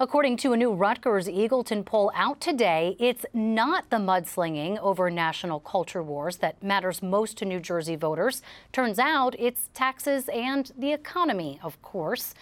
According 0.00 0.38
to 0.38 0.54
a 0.54 0.56
new 0.56 0.72
Rutgers 0.72 1.28
Eagleton 1.28 1.84
poll 1.84 2.10
out 2.14 2.40
today, 2.40 2.96
it's 2.98 3.26
not 3.34 3.90
the 3.90 3.98
mudslinging 3.98 4.78
over 4.78 5.10
national 5.10 5.60
culture 5.60 6.02
wars 6.02 6.38
that 6.38 6.62
matters 6.62 7.02
most 7.02 7.36
to 7.38 7.44
New 7.44 7.60
Jersey 7.60 7.96
voters. 7.96 8.40
Turns 8.72 8.98
out 8.98 9.36
it's 9.38 9.68
taxes 9.74 10.30
and 10.30 10.72
the 10.78 10.94
economy, 10.94 11.60
of 11.62 11.82
course. 11.82 12.32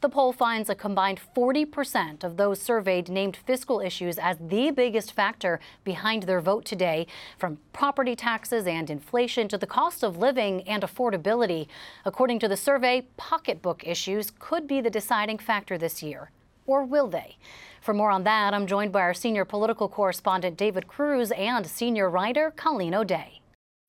The 0.00 0.08
poll 0.08 0.32
finds 0.32 0.70
a 0.70 0.76
combined 0.76 1.20
40% 1.34 2.22
of 2.22 2.36
those 2.36 2.62
surveyed 2.62 3.08
named 3.08 3.36
fiscal 3.36 3.80
issues 3.80 4.16
as 4.16 4.36
the 4.38 4.70
biggest 4.70 5.10
factor 5.10 5.58
behind 5.82 6.22
their 6.22 6.40
vote 6.40 6.64
today, 6.64 7.08
from 7.36 7.58
property 7.72 8.14
taxes 8.14 8.68
and 8.68 8.88
inflation 8.90 9.48
to 9.48 9.58
the 9.58 9.66
cost 9.66 10.04
of 10.04 10.16
living 10.16 10.62
and 10.68 10.84
affordability. 10.84 11.66
According 12.04 12.38
to 12.38 12.48
the 12.48 12.56
survey, 12.56 13.08
pocketbook 13.16 13.84
issues 13.84 14.30
could 14.38 14.68
be 14.68 14.80
the 14.80 14.88
deciding 14.88 15.38
factor 15.38 15.76
this 15.76 16.00
year. 16.00 16.30
Or 16.64 16.84
will 16.84 17.08
they? 17.08 17.36
For 17.80 17.92
more 17.92 18.12
on 18.12 18.22
that, 18.22 18.54
I'm 18.54 18.68
joined 18.68 18.92
by 18.92 19.00
our 19.00 19.14
senior 19.14 19.44
political 19.44 19.88
correspondent 19.88 20.56
David 20.56 20.86
Cruz 20.86 21.32
and 21.32 21.66
senior 21.66 22.08
writer 22.08 22.52
Colleen 22.54 22.94
O'Dea. 22.94 23.40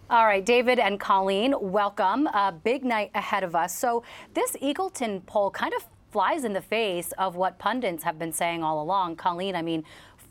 All 0.10 0.26
right, 0.26 0.44
David 0.44 0.80
and 0.80 1.00
Colleen, 1.00 1.54
welcome. 1.62 2.26
A 2.26 2.52
big 2.52 2.84
night 2.84 3.12
ahead 3.14 3.44
of 3.44 3.56
us. 3.56 3.78
So, 3.78 4.02
this 4.34 4.54
Eagleton 4.60 5.24
poll 5.28 5.52
kind 5.52 5.72
of 5.76 5.86
flies 6.12 6.44
in 6.44 6.54
the 6.54 6.62
face 6.62 7.12
of 7.14 7.36
what 7.36 7.60
pundits 7.60 8.04
have 8.04 8.18
been 8.18 8.34
saying 8.34 8.64
all 8.64 8.82
along. 8.82 9.16
Colleen, 9.16 9.56
I 9.56 9.62
mean, 9.62 9.84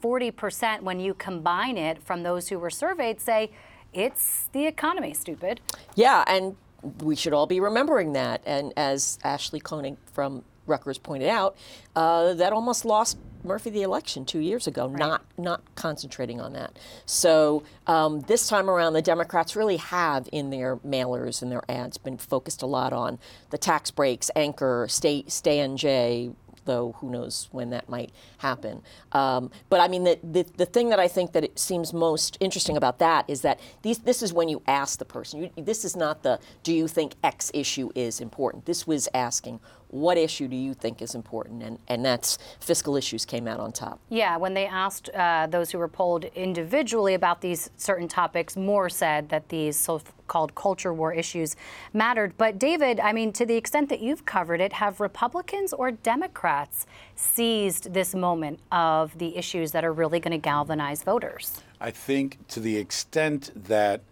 40% 0.02 0.82
when 0.82 1.00
you 1.00 1.14
combine 1.14 1.76
it 1.76 2.02
from 2.02 2.22
those 2.22 2.48
who 2.48 2.58
were 2.58 2.70
surveyed 2.70 3.20
say 3.20 3.50
it's 3.92 4.48
the 4.52 4.66
economy, 4.66 5.14
stupid. 5.14 5.60
Yeah, 5.94 6.24
and 6.26 6.56
we 7.02 7.16
should 7.16 7.32
all 7.32 7.46
be 7.46 7.60
remembering 7.60 8.12
that. 8.12 8.42
And 8.46 8.72
as 8.76 9.18
Ashley 9.24 9.60
Koning 9.60 9.96
from 10.12 10.44
Rutgers 10.68 10.98
pointed 10.98 11.28
out, 11.28 11.56
uh, 11.96 12.34
that 12.34 12.52
almost 12.52 12.84
lost 12.84 13.18
Murphy 13.44 13.70
the 13.70 13.82
election 13.82 14.24
two 14.24 14.40
years 14.40 14.66
ago, 14.66 14.88
right. 14.88 14.98
not 14.98 15.24
not 15.36 15.62
concentrating 15.74 16.40
on 16.40 16.52
that. 16.54 16.78
So 17.06 17.62
um, 17.86 18.20
this 18.22 18.48
time 18.48 18.68
around, 18.68 18.92
the 18.92 19.02
Democrats 19.02 19.56
really 19.56 19.76
have 19.76 20.28
in 20.32 20.50
their 20.50 20.76
mailers 20.78 21.40
and 21.42 21.50
their 21.50 21.62
ads 21.68 21.98
been 21.98 22.18
focused 22.18 22.62
a 22.62 22.66
lot 22.66 22.92
on 22.92 23.18
the 23.50 23.58
tax 23.58 23.90
breaks, 23.90 24.30
anchor, 24.36 24.86
stay, 24.88 25.24
stay 25.28 25.58
NJ, 25.58 26.34
though 26.68 26.94
who 26.98 27.10
knows 27.10 27.48
when 27.50 27.70
that 27.70 27.88
might 27.88 28.12
happen. 28.36 28.82
Um, 29.10 29.50
but 29.70 29.80
I 29.80 29.88
mean, 29.88 30.04
the, 30.04 30.18
the, 30.22 30.46
the, 30.56 30.66
thing 30.66 30.90
that 30.90 31.00
I 31.00 31.08
think 31.08 31.32
that 31.32 31.42
it 31.42 31.58
seems 31.58 31.92
most 31.92 32.36
interesting 32.40 32.76
about 32.76 32.98
that 32.98 33.24
is 33.26 33.40
that 33.40 33.58
these, 33.82 33.98
this 33.98 34.22
is 34.22 34.32
when 34.32 34.48
you 34.48 34.62
ask 34.68 34.98
the 34.98 35.04
person. 35.04 35.42
You, 35.42 35.64
this 35.64 35.84
is 35.84 35.96
not 35.96 36.22
the, 36.22 36.38
do 36.62 36.72
you 36.72 36.86
think 36.86 37.14
X 37.24 37.50
issue 37.54 37.90
is 37.94 38.20
important? 38.20 38.66
This 38.66 38.86
was 38.86 39.08
asking, 39.14 39.60
what 39.90 40.18
issue 40.18 40.48
do 40.48 40.56
you 40.56 40.74
think 40.74 41.00
is 41.00 41.14
important? 41.14 41.62
And, 41.62 41.78
and 41.88 42.04
that's 42.04 42.38
fiscal 42.60 42.96
issues 42.96 43.24
came 43.24 43.48
out 43.48 43.60
on 43.60 43.72
top. 43.72 43.98
Yeah, 44.08 44.36
when 44.36 44.54
they 44.54 44.66
asked 44.66 45.08
uh, 45.10 45.46
those 45.46 45.70
who 45.70 45.78
were 45.78 45.88
polled 45.88 46.24
individually 46.24 47.14
about 47.14 47.40
these 47.40 47.70
certain 47.76 48.08
topics, 48.08 48.56
more 48.56 48.88
said 48.88 49.28
that 49.30 49.48
these 49.48 49.76
so 49.76 50.00
called 50.26 50.54
culture 50.54 50.92
war 50.92 51.12
issues 51.12 51.56
mattered. 51.92 52.34
But 52.36 52.58
David, 52.58 53.00
I 53.00 53.12
mean, 53.12 53.32
to 53.32 53.46
the 53.46 53.56
extent 53.56 53.88
that 53.88 54.00
you've 54.00 54.26
covered 54.26 54.60
it, 54.60 54.74
have 54.74 55.00
Republicans 55.00 55.72
or 55.72 55.90
Democrats 55.90 56.86
seized 57.16 57.94
this 57.94 58.14
moment 58.14 58.60
of 58.70 59.16
the 59.18 59.36
issues 59.36 59.72
that 59.72 59.84
are 59.84 59.92
really 59.92 60.20
going 60.20 60.32
to 60.32 60.38
galvanize 60.38 61.02
voters? 61.02 61.62
I 61.80 61.90
think 61.90 62.46
to 62.48 62.60
the 62.60 62.76
extent 62.76 63.50
that 63.68 64.02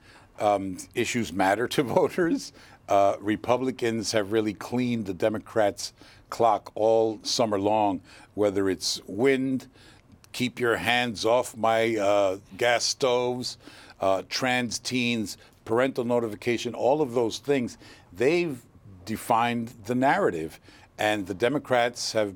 um, 0.40 0.78
issues 0.95 1.33
matter 1.33 1.68
to 1.68 1.83
voters, 1.83 2.52
uh, 2.88 3.16
Republicans 3.21 4.12
have 4.12 4.33
really 4.33 4.55
cleaned 4.55 5.07
the 5.07 5.14
Democrats' 5.14 5.93
clock 6.31 6.71
all 6.75 7.19
summer 7.23 7.59
long, 7.59 8.00
whether 8.35 8.69
it's 8.69 9.00
wind, 9.07 9.66
keep 10.33 10.61
your 10.61 10.76
hands 10.76 11.25
off 11.25 11.57
my 11.57 11.97
uh, 11.97 12.38
gas 12.57 12.85
stoves, 12.85 13.59
uh, 14.00 14.23
trans 14.28 14.78
teens, 14.78 15.37
parental 15.64 16.05
notification, 16.05 16.75
all 16.75 17.00
of 17.00 17.14
those 17.14 17.38
things, 17.38 17.78
they've 18.12 18.62
defined 19.05 19.73
the 19.87 19.95
narrative. 19.95 20.61
And 20.99 21.26
the 21.26 21.35
Democrats 21.35 22.12
have 22.12 22.35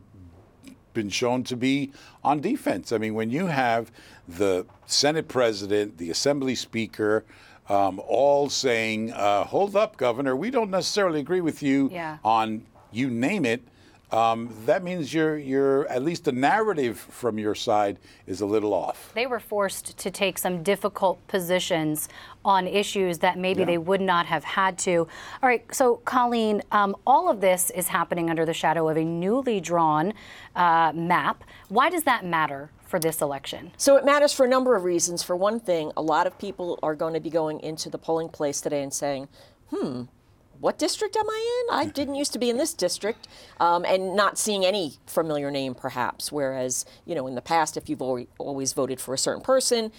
been 0.93 1.09
shown 1.09 1.45
to 1.45 1.57
be 1.57 1.93
on 2.25 2.41
defense. 2.41 2.93
I 2.93 2.99
mean, 2.99 3.15
when 3.15 3.31
you 3.31 3.47
have 3.47 3.91
the 4.29 4.67
Senate 4.87 5.29
president, 5.29 5.99
the 5.99 6.11
Assembly 6.11 6.55
Speaker, 6.55 7.25
um, 7.71 8.01
all 8.07 8.51
saying, 8.51 9.13
uh, 9.13 9.45
hold 9.45 9.77
up, 9.77 9.97
Governor, 9.97 10.35
we 10.35 10.51
don't 10.51 10.71
necessarily 10.71 11.21
agree 11.21 11.41
with 11.41 11.63
you 11.63 11.89
yeah. 11.93 12.19
on 12.25 12.67
you 12.91 13.09
name 13.09 13.47
it. 13.47 13.63
Um, 14.11 14.53
that 14.67 14.83
means 14.83 15.15
you're, 15.15 15.39
you're 15.39 15.87
at 15.87 16.03
least 16.03 16.25
the 16.25 16.33
narrative 16.33 16.99
from 16.99 17.39
your 17.39 17.55
side 17.55 18.01
is 18.27 18.41
a 18.41 18.47
little 18.47 18.75
off. 18.75 19.13
They 19.15 19.29
were 19.29 19.39
forced 19.39 19.97
to 19.97 20.11
take 20.11 20.37
some 20.37 20.65
difficult 20.65 21.25
positions 21.29 22.09
on 22.45 22.67
issues 22.67 23.19
that 23.19 23.39
maybe 23.39 23.61
yeah. 23.61 23.67
they 23.67 23.79
would 23.79 24.01
not 24.01 24.27
have 24.27 24.43
had 24.43 24.77
to. 24.79 25.07
All 25.41 25.49
right, 25.49 25.65
so 25.73 25.97
Colleen, 25.99 26.63
um, 26.73 26.97
all 27.07 27.31
of 27.31 27.41
this 27.41 27.71
is 27.71 27.87
happening 27.87 28.31
under 28.31 28.45
the 28.45 28.55
shadow 28.55 28.89
of 28.89 28.97
a 28.97 29.05
newly 29.05 29.61
drawn 29.61 30.13
uh, 30.57 30.91
map. 30.93 31.45
Why 31.69 31.89
does 31.89 32.03
that 32.03 32.25
matter 32.25 32.73
for 32.91 32.99
this 32.99 33.23
election? 33.23 33.71
So 33.77 33.97
it 33.97 34.05
matters 34.05 34.33
for 34.33 34.45
a 34.45 34.49
number 34.49 34.75
of 34.75 34.83
reasons. 34.83 35.23
For 35.23 35.37
one 35.37 35.61
thing, 35.61 35.93
a 35.97 36.03
lot 36.03 36.27
of 36.27 36.37
people 36.39 36.79
are 36.83 36.97
going 36.97 37.15
to 37.15 37.21
be 37.21 37.31
going 37.31 37.61
into 37.61 37.89
the 37.89 37.99
polling 37.99 38.29
place 38.29 38.61
today 38.61 38.83
and 38.83 38.93
saying, 38.93 39.29
hmm, 39.71 40.03
what 40.59 40.77
district 40.77 41.17
am 41.17 41.31
I 41.31 41.65
in? 41.71 41.75
I 41.75 41.87
didn't 41.87 42.17
used 42.17 42.33
to 42.33 42.39
be 42.39 42.51
in 42.51 42.59
this 42.59 42.75
district, 42.75 43.29
um, 43.61 43.85
and 43.87 44.15
not 44.15 44.37
seeing 44.37 44.67
any 44.67 44.95
familiar 45.07 45.51
name 45.51 45.75
perhaps. 45.75 46.33
Whereas, 46.33 46.85
you 47.07 47.15
know, 47.15 47.27
in 47.29 47.37
the 47.37 47.41
past, 47.41 47.77
if 47.77 47.89
you've 47.89 48.03
always 48.03 48.73
voted 48.73 49.01
for 49.01 49.15
a 49.15 49.19
certain 49.19 49.43
person, 49.43 49.93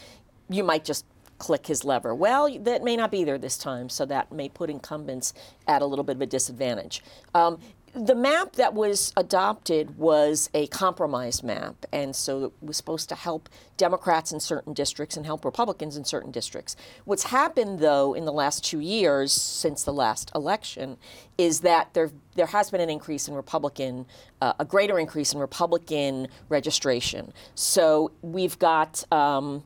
you 0.50 0.64
might 0.64 0.86
just 0.86 1.06
click 1.40 1.66
his 1.66 1.84
lever. 1.84 2.14
Well, 2.14 2.56
that 2.60 2.84
may 2.84 2.96
not 2.96 3.10
be 3.10 3.24
there 3.24 3.40
this 3.40 3.58
time, 3.58 3.90
so 3.90 4.06
that 4.06 4.32
may 4.32 4.50
put 4.50 4.70
incumbents 4.70 5.34
at 5.68 5.82
a 5.82 5.86
little 5.86 6.04
bit 6.04 6.18
of 6.18 6.22
a 6.22 6.28
disadvantage. 6.28 7.02
Um, 7.34 7.58
the 7.94 8.16
map 8.16 8.54
that 8.54 8.74
was 8.74 9.12
adopted 9.18 9.98
was 9.98 10.50
a 10.54 10.68
compromise 10.68 11.44
map, 11.44 11.86
and 11.92 12.16
so 12.16 12.46
it 12.46 12.52
was 12.62 12.78
supposed 12.78 13.10
to 13.10 13.16
help 13.16 13.50
Democrats 13.76 14.32
in 14.32 14.40
certain 14.40 14.74
districts 14.74 15.18
and 15.18 15.26
help 15.26 15.44
Republicans 15.44 15.98
in 15.98 16.06
certain 16.06 16.32
districts. 16.32 16.76
What's 17.06 17.24
happened, 17.24 17.80
though, 17.80 18.14
in 18.14 18.26
the 18.26 18.32
last 18.32 18.64
two 18.64 18.80
years 18.80 19.34
since 19.34 19.84
the 19.84 19.94
last 19.94 20.32
election, 20.34 20.98
is 21.38 21.62
that 21.62 21.94
there 21.94 22.12
there 22.36 22.48
has 22.48 22.72
been 22.72 22.82
an 22.82 22.90
increase 22.90 23.28
in 23.28 23.34
Republican, 23.34 24.06
uh, 24.42 24.54
a 24.60 24.66
greater 24.66 24.98
increase 24.98 25.34
in 25.34 25.40
Republican 25.40 26.28
registration. 26.50 27.34
So 27.56 28.12
we've 28.22 28.58
got. 28.58 29.04
Um, 29.12 29.64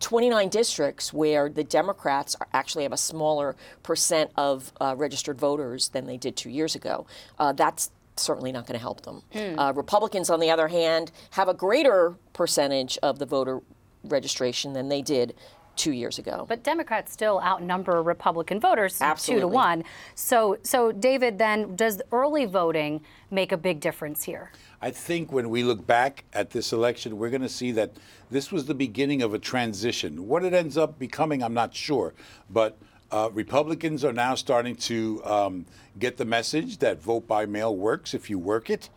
29 0.00 0.48
districts 0.48 1.12
where 1.12 1.48
the 1.48 1.64
Democrats 1.64 2.36
actually 2.52 2.84
have 2.84 2.92
a 2.92 2.98
smaller 2.98 3.56
percent 3.82 4.30
of 4.36 4.72
uh, 4.80 4.94
registered 4.96 5.38
voters 5.38 5.88
than 5.88 6.06
they 6.06 6.16
did 6.16 6.36
two 6.36 6.50
years 6.50 6.74
ago. 6.74 7.06
Uh, 7.38 7.52
that's 7.52 7.90
certainly 8.16 8.52
not 8.52 8.66
going 8.66 8.74
to 8.74 8.82
help 8.82 9.02
them. 9.02 9.22
Hmm. 9.32 9.58
Uh, 9.58 9.72
Republicans, 9.72 10.30
on 10.30 10.40
the 10.40 10.50
other 10.50 10.68
hand, 10.68 11.12
have 11.30 11.48
a 11.48 11.54
greater 11.54 12.16
percentage 12.32 12.98
of 13.02 13.18
the 13.18 13.26
voter 13.26 13.60
registration 14.04 14.72
than 14.72 14.88
they 14.88 15.02
did 15.02 15.34
two 15.78 15.92
years 15.92 16.18
ago. 16.18 16.44
But 16.48 16.62
Democrats 16.62 17.12
still 17.12 17.40
outnumber 17.40 18.02
Republican 18.02 18.60
voters 18.60 19.00
Absolutely. 19.00 19.40
two 19.42 19.48
to 19.48 19.54
one. 19.54 19.84
So, 20.14 20.58
so 20.62 20.92
David, 20.92 21.38
then 21.38 21.76
does 21.76 22.02
early 22.12 22.44
voting 22.44 23.00
make 23.30 23.52
a 23.52 23.56
big 23.56 23.80
difference 23.80 24.24
here? 24.24 24.52
I 24.82 24.90
think 24.90 25.32
when 25.32 25.48
we 25.48 25.62
look 25.62 25.86
back 25.86 26.24
at 26.32 26.50
this 26.50 26.72
election, 26.72 27.18
we're 27.18 27.30
going 27.30 27.42
to 27.42 27.48
see 27.48 27.72
that 27.72 27.92
this 28.30 28.52
was 28.52 28.66
the 28.66 28.74
beginning 28.74 29.22
of 29.22 29.32
a 29.32 29.38
transition. 29.38 30.28
What 30.28 30.44
it 30.44 30.52
ends 30.52 30.76
up 30.76 30.98
becoming, 30.98 31.42
I'm 31.42 31.54
not 31.54 31.74
sure, 31.74 32.12
but. 32.50 32.76
Uh, 33.10 33.30
Republicans 33.32 34.04
are 34.04 34.12
now 34.12 34.34
starting 34.34 34.76
to 34.76 35.24
um, 35.24 35.64
get 35.98 36.18
the 36.18 36.26
message 36.26 36.76
that 36.76 37.00
vote 37.00 37.26
by 37.26 37.46
mail 37.46 37.74
works 37.74 38.12
if 38.12 38.28
you 38.28 38.38
work 38.38 38.68
it. 38.68 38.90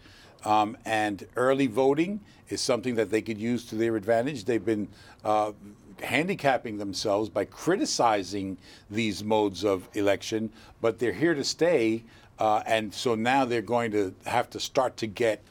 Um, 0.43 0.77
and 0.83 1.25
early 1.37 1.67
voting 1.67 2.19
is 2.49 2.61
something 2.61 2.95
that 2.95 3.09
they 3.09 3.21
could 3.21 3.37
use 3.37 3.65
to 3.67 3.75
their 3.75 3.95
advantage. 3.95 4.45
They've 4.45 4.63
been 4.63 4.87
uh, 5.23 5.53
handicapping 6.01 6.77
themselves 6.77 7.29
by 7.29 7.45
criticizing 7.45 8.57
these 8.89 9.23
modes 9.23 9.63
of 9.63 9.87
election, 9.93 10.51
but 10.81 10.99
they're 10.99 11.13
here 11.13 11.33
to 11.33 11.43
stay. 11.43 12.03
Uh, 12.39 12.63
and 12.65 12.93
so 12.93 13.15
now 13.15 13.45
they're 13.45 13.61
going 13.61 13.91
to 13.91 14.13
have 14.25 14.49
to 14.49 14.59
start 14.59 14.97
to 14.97 15.07
get 15.07 15.43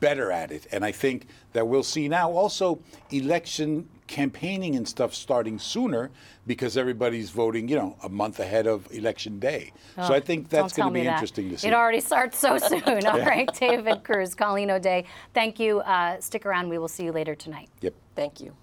better 0.00 0.30
at 0.30 0.50
it. 0.50 0.66
And 0.72 0.84
I 0.84 0.92
think 0.92 1.26
that 1.52 1.66
we'll 1.66 1.82
see 1.82 2.08
now 2.08 2.30
also 2.30 2.80
election 3.10 3.88
campaigning 4.06 4.76
and 4.76 4.86
stuff 4.86 5.14
starting 5.14 5.58
sooner 5.58 6.10
because 6.46 6.76
everybody's 6.76 7.30
voting, 7.30 7.68
you 7.68 7.76
know, 7.76 7.96
a 8.02 8.08
month 8.08 8.40
ahead 8.40 8.66
of 8.66 8.86
election 8.92 9.38
day. 9.38 9.72
Oh, 9.96 10.08
so 10.08 10.14
I 10.14 10.20
think 10.20 10.48
that's 10.48 10.74
going 10.74 10.92
to 10.92 11.00
be 11.00 11.06
interesting 11.06 11.48
to 11.50 11.58
see. 11.58 11.68
It 11.68 11.74
already 11.74 12.00
starts 12.00 12.38
so 12.38 12.58
soon. 12.58 12.82
All 13.06 13.18
yeah. 13.18 13.28
right, 13.28 13.48
David 13.54 14.04
Cruz, 14.04 14.34
Colleen 14.34 14.70
O'Dea, 14.70 15.04
thank 15.32 15.58
you. 15.58 15.80
Uh, 15.80 16.20
stick 16.20 16.44
around. 16.44 16.68
We 16.68 16.78
will 16.78 16.88
see 16.88 17.04
you 17.04 17.12
later 17.12 17.34
tonight. 17.34 17.70
Yep. 17.80 17.94
Thank 18.14 18.40
you. 18.40 18.54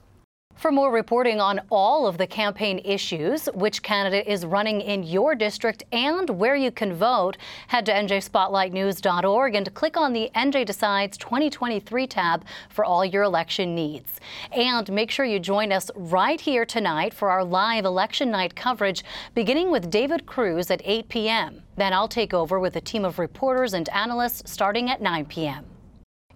For 0.59 0.73
more 0.73 0.91
reporting 0.91 1.39
on 1.39 1.61
all 1.69 2.05
of 2.05 2.17
the 2.17 2.27
campaign 2.27 2.81
issues, 2.83 3.45
which 3.53 3.81
candidate 3.81 4.27
is 4.27 4.45
running 4.45 4.81
in 4.81 5.03
your 5.03 5.33
district, 5.33 5.85
and 5.93 6.29
where 6.31 6.57
you 6.57 6.69
can 6.69 6.93
vote, 6.93 7.37
head 7.67 7.85
to 7.85 7.93
njspotlightnews.org 7.93 9.55
and 9.55 9.73
click 9.73 9.95
on 9.95 10.11
the 10.11 10.29
NJ 10.35 10.65
Decides 10.65 11.17
2023 11.17 12.07
tab 12.07 12.43
for 12.67 12.83
all 12.83 13.05
your 13.05 13.23
election 13.23 13.73
needs. 13.73 14.19
And 14.51 14.91
make 14.91 15.11
sure 15.11 15.23
you 15.23 15.39
join 15.39 15.71
us 15.71 15.89
right 15.95 16.41
here 16.41 16.65
tonight 16.65 17.13
for 17.13 17.29
our 17.29 17.45
live 17.45 17.85
election 17.85 18.29
night 18.29 18.53
coverage, 18.53 19.05
beginning 19.33 19.71
with 19.71 19.89
David 19.89 20.25
Cruz 20.25 20.69
at 20.69 20.81
8 20.83 21.07
p.m. 21.07 21.63
Then 21.77 21.93
I'll 21.93 22.09
take 22.09 22.33
over 22.33 22.59
with 22.59 22.75
a 22.75 22.81
team 22.81 23.05
of 23.05 23.17
reporters 23.17 23.73
and 23.73 23.87
analysts 23.87 24.51
starting 24.51 24.89
at 24.89 25.01
9 25.01 25.25
p.m. 25.27 25.65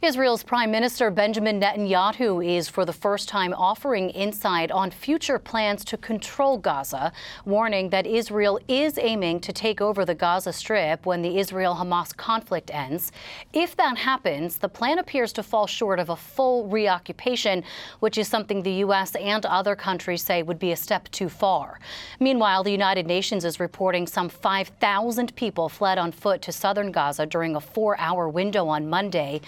Israel's 0.04 0.44
Prime 0.44 0.70
Minister 0.70 1.10
Benjamin 1.10 1.62
Netanyahu 1.62 2.46
is 2.46 2.68
for 2.68 2.84
the 2.84 2.92
first 2.92 3.30
time 3.30 3.54
offering 3.54 4.10
insight 4.10 4.70
on 4.70 4.92
future 4.92 5.40
plans 5.40 5.86
to 5.86 5.96
control 5.96 6.58
Gaza, 6.58 7.14
warning 7.46 7.90
that 7.92 8.06
Israel 8.06 8.60
is 8.68 8.98
aiming 8.98 9.40
to 9.40 9.54
take 9.54 9.80
over 9.80 10.04
the 10.04 10.14
Gaza 10.14 10.52
Strip 10.52 11.06
when 11.06 11.22
the 11.22 11.38
Israel 11.38 11.74
Hamas 11.76 12.14
conflict 12.18 12.70
ends. 12.74 13.14
If 13.54 13.78
that 13.78 13.98
happens, 13.98 14.58
the 14.58 14.68
plan 14.68 15.00
appears 15.00 15.32
to 15.34 15.44
fall 15.44 15.68
short 15.68 16.00
of 16.00 16.10
a 16.10 16.18
full 16.18 16.68
reoccupation, 16.68 17.64
which 18.02 18.18
is 18.18 18.28
something 18.28 18.62
the 18.62 18.84
U.S. 18.88 19.16
and 19.16 19.46
other 19.46 19.74
countries 19.74 20.22
say 20.22 20.44
would 20.44 20.60
be 20.60 20.74
a 20.74 20.76
step 20.76 21.08
too 21.12 21.30
far. 21.30 21.80
Meanwhile, 22.20 22.66
the 22.66 22.72
United 22.72 23.08
Nations 23.08 23.46
is 23.46 23.58
reporting 23.58 24.06
some 24.06 24.28
5,000 24.28 25.34
people 25.38 25.70
fled 25.70 25.98
on 25.98 26.12
foot 26.12 26.42
to 26.42 26.52
southern 26.52 26.92
Gaza 26.92 27.26
during 27.26 27.56
a 27.56 27.62
four 27.62 27.98
hour 27.98 28.28
window 28.28 28.68
on 28.68 28.90
Monday. 28.90 29.40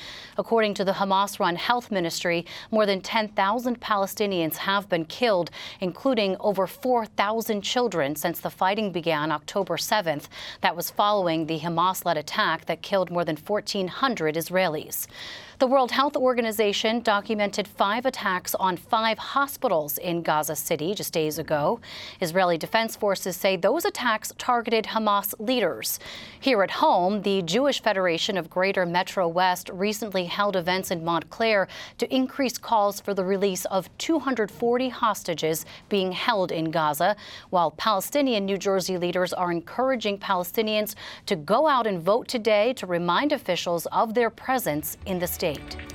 According 0.46 0.76
to 0.76 0.86
the 0.86 0.92
Hamas 0.92 1.40
run 1.40 1.56
health 1.56 1.90
ministry, 1.90 2.46
more 2.70 2.86
than 2.86 3.02
10,000 3.02 3.82
Palestinians 3.82 4.58
have 4.58 4.88
been 4.88 5.06
killed, 5.06 5.50
including 5.80 6.38
over 6.40 6.68
4,000 6.68 7.64
children 7.64 8.16
since 8.16 8.40
the 8.40 8.52
fighting 8.52 8.92
began 8.92 9.32
October 9.32 9.76
7th. 9.76 10.28
That 10.62 10.76
was 10.76 10.92
following 10.92 11.48
the 11.48 11.62
Hamas 11.62 12.06
led 12.06 12.18
attack 12.18 12.66
that 12.68 12.84
killed 12.84 13.10
more 13.10 13.26
than 13.26 13.38
1,400 13.38 14.36
Israelis. 14.36 15.08
The 15.58 15.68
World 15.68 15.92
Health 15.92 16.18
Organization 16.18 17.00
documented 17.00 17.66
five 17.66 18.06
attacks 18.06 18.56
on 18.56 18.76
five 18.76 19.18
hospitals 19.18 19.98
in 19.98 20.22
Gaza 20.22 20.54
City 20.54 20.94
just 20.94 21.14
days 21.14 21.40
ago. 21.40 21.80
Israeli 22.20 22.58
Defense 22.58 22.98
Forces 22.98 23.38
say 23.38 23.56
those 23.56 23.86
attacks 23.86 24.34
targeted 24.38 24.84
Hamas 24.84 25.34
leaders. 25.40 25.98
Here 26.42 26.62
at 26.62 26.72
home, 26.72 27.22
the 27.22 27.42
Jewish 27.44 27.82
Federation 27.82 28.38
of 28.38 28.50
Greater 28.50 28.86
Metro 28.86 29.30
West 29.30 29.70
recently 29.72 30.26
held 30.26 30.58
events 30.58 30.92
in 30.92 31.06
Montclair 31.06 31.70
to 32.00 32.14
increase 32.14 32.58
calls 32.58 33.00
for 33.00 33.14
the 33.14 33.24
release 33.24 33.64
of 33.66 33.88
240 33.98 34.90
hostages 34.90 35.66
being 35.88 36.12
held 36.12 36.52
in 36.52 36.70
Gaza, 36.70 37.16
while 37.50 37.72
Palestinian 37.72 38.46
New 38.46 38.58
Jersey 38.58 38.98
leaders 38.98 39.32
are 39.32 39.54
encouraging 39.54 40.18
Palestinians 40.18 40.96
to 41.28 41.38
go 41.38 41.66
out 41.66 41.88
and 41.88 42.02
vote 42.02 42.28
today 42.28 42.74
to 42.74 42.86
remind 42.86 43.32
officials 43.32 43.86
of 43.94 44.14
their 44.16 44.30
presence 44.30 44.98
in 45.06 45.18
the 45.18 45.28
state 45.28 45.45
state. 45.46 45.95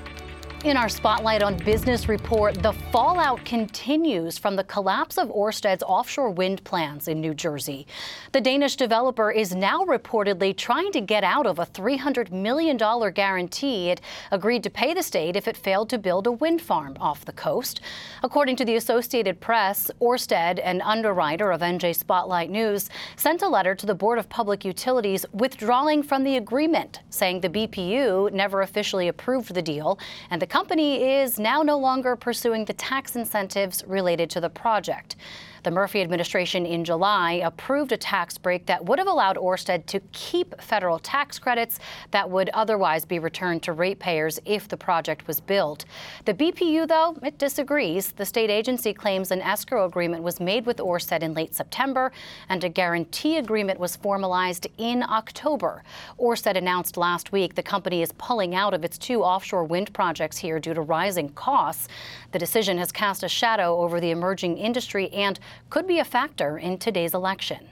In 0.62 0.76
our 0.76 0.90
Spotlight 0.90 1.42
on 1.42 1.56
Business 1.56 2.06
report, 2.06 2.62
the 2.62 2.74
fallout 2.92 3.42
continues 3.46 4.36
from 4.36 4.56
the 4.56 4.64
collapse 4.64 5.16
of 5.16 5.28
Ørsted's 5.28 5.82
offshore 5.82 6.30
wind 6.30 6.62
plants 6.64 7.08
in 7.08 7.18
New 7.18 7.32
Jersey. 7.32 7.86
The 8.32 8.42
Danish 8.42 8.76
developer 8.76 9.30
is 9.30 9.54
now 9.54 9.86
reportedly 9.86 10.54
trying 10.54 10.92
to 10.92 11.00
get 11.00 11.24
out 11.24 11.46
of 11.46 11.58
a 11.58 11.64
$300 11.64 12.30
million 12.30 12.76
guarantee 12.76 13.88
it 13.88 14.02
agreed 14.30 14.62
to 14.64 14.68
pay 14.68 14.92
the 14.92 15.02
state 15.02 15.34
if 15.34 15.48
it 15.48 15.56
failed 15.56 15.88
to 15.88 15.98
build 15.98 16.26
a 16.26 16.32
wind 16.32 16.60
farm 16.60 16.94
off 17.00 17.24
the 17.24 17.32
coast. 17.32 17.80
According 18.22 18.56
to 18.56 18.66
the 18.66 18.76
Associated 18.76 19.40
Press, 19.40 19.90
Ørsted, 20.02 20.60
an 20.62 20.82
underwriter 20.82 21.52
of 21.52 21.62
NJ 21.62 21.96
Spotlight 21.96 22.50
News, 22.50 22.90
sent 23.16 23.40
a 23.40 23.48
letter 23.48 23.74
to 23.74 23.86
the 23.86 23.94
Board 23.94 24.18
of 24.18 24.28
Public 24.28 24.66
Utilities 24.66 25.24
withdrawing 25.32 26.02
from 26.02 26.22
the 26.22 26.36
agreement, 26.36 27.00
saying 27.08 27.40
the 27.40 27.48
BPU 27.48 28.30
never 28.30 28.60
officially 28.60 29.08
approved 29.08 29.54
the 29.54 29.62
deal 29.62 29.98
and 30.30 30.42
the 30.42 30.49
company 30.50 31.04
is 31.04 31.38
now 31.38 31.62
no 31.62 31.78
longer 31.78 32.16
pursuing 32.16 32.64
the 32.64 32.72
tax 32.74 33.14
incentives 33.14 33.84
related 33.86 34.28
to 34.30 34.40
the 34.40 34.50
project. 34.50 35.16
The 35.62 35.70
Murphy 35.70 36.00
administration 36.00 36.64
in 36.64 36.84
July 36.84 37.32
approved 37.44 37.92
a 37.92 37.96
tax 37.96 38.38
break 38.38 38.64
that 38.66 38.84
would 38.84 38.98
have 38.98 39.08
allowed 39.08 39.36
Orsted 39.36 39.84
to 39.86 40.00
keep 40.12 40.58
federal 40.60 40.98
tax 40.98 41.38
credits 41.38 41.78
that 42.12 42.30
would 42.30 42.48
otherwise 42.50 43.04
be 43.04 43.18
returned 43.18 43.62
to 43.64 43.72
ratepayers 43.72 44.40
if 44.46 44.68
the 44.68 44.76
project 44.76 45.26
was 45.26 45.40
built. 45.40 45.84
The 46.24 46.32
BPU, 46.32 46.88
though, 46.88 47.16
it 47.22 47.36
disagrees. 47.36 48.12
The 48.12 48.24
state 48.24 48.48
agency 48.48 48.94
claims 48.94 49.30
an 49.30 49.42
escrow 49.42 49.84
agreement 49.84 50.22
was 50.22 50.40
made 50.40 50.64
with 50.64 50.78
Orsted 50.78 51.22
in 51.22 51.34
late 51.34 51.54
September 51.54 52.10
and 52.48 52.64
a 52.64 52.68
guarantee 52.68 53.36
agreement 53.36 53.78
was 53.78 53.96
formalized 53.96 54.66
in 54.78 55.02
October. 55.02 55.82
Orsted 56.18 56.56
announced 56.56 56.96
last 56.96 57.32
week 57.32 57.54
the 57.54 57.62
company 57.62 58.00
is 58.00 58.12
pulling 58.12 58.54
out 58.54 58.72
of 58.72 58.84
its 58.84 58.96
two 58.96 59.22
offshore 59.22 59.64
wind 59.64 59.92
projects 59.92 60.38
here 60.38 60.58
due 60.58 60.74
to 60.74 60.80
rising 60.80 61.28
costs. 61.30 61.88
The 62.32 62.38
decision 62.38 62.78
has 62.78 62.90
cast 62.92 63.22
a 63.22 63.28
shadow 63.28 63.76
over 63.76 64.00
the 64.00 64.10
emerging 64.10 64.56
industry 64.56 65.10
and 65.10 65.38
could 65.68 65.86
be 65.86 65.98
a 65.98 66.04
factor 66.04 66.58
in 66.58 66.78
today's 66.78 67.14
election. 67.14 67.68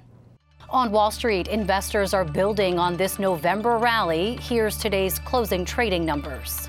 On 0.71 0.93
Wall 0.93 1.11
Street, 1.11 1.49
investors 1.49 2.13
are 2.13 2.25
building 2.25 2.79
on 2.79 2.97
this 2.97 3.19
November 3.19 3.79
rally. 3.79 4.39
Here's 4.43 4.77
today's 4.77 5.19
closing 5.19 5.65
trading 5.65 6.05
numbers. 6.05 6.69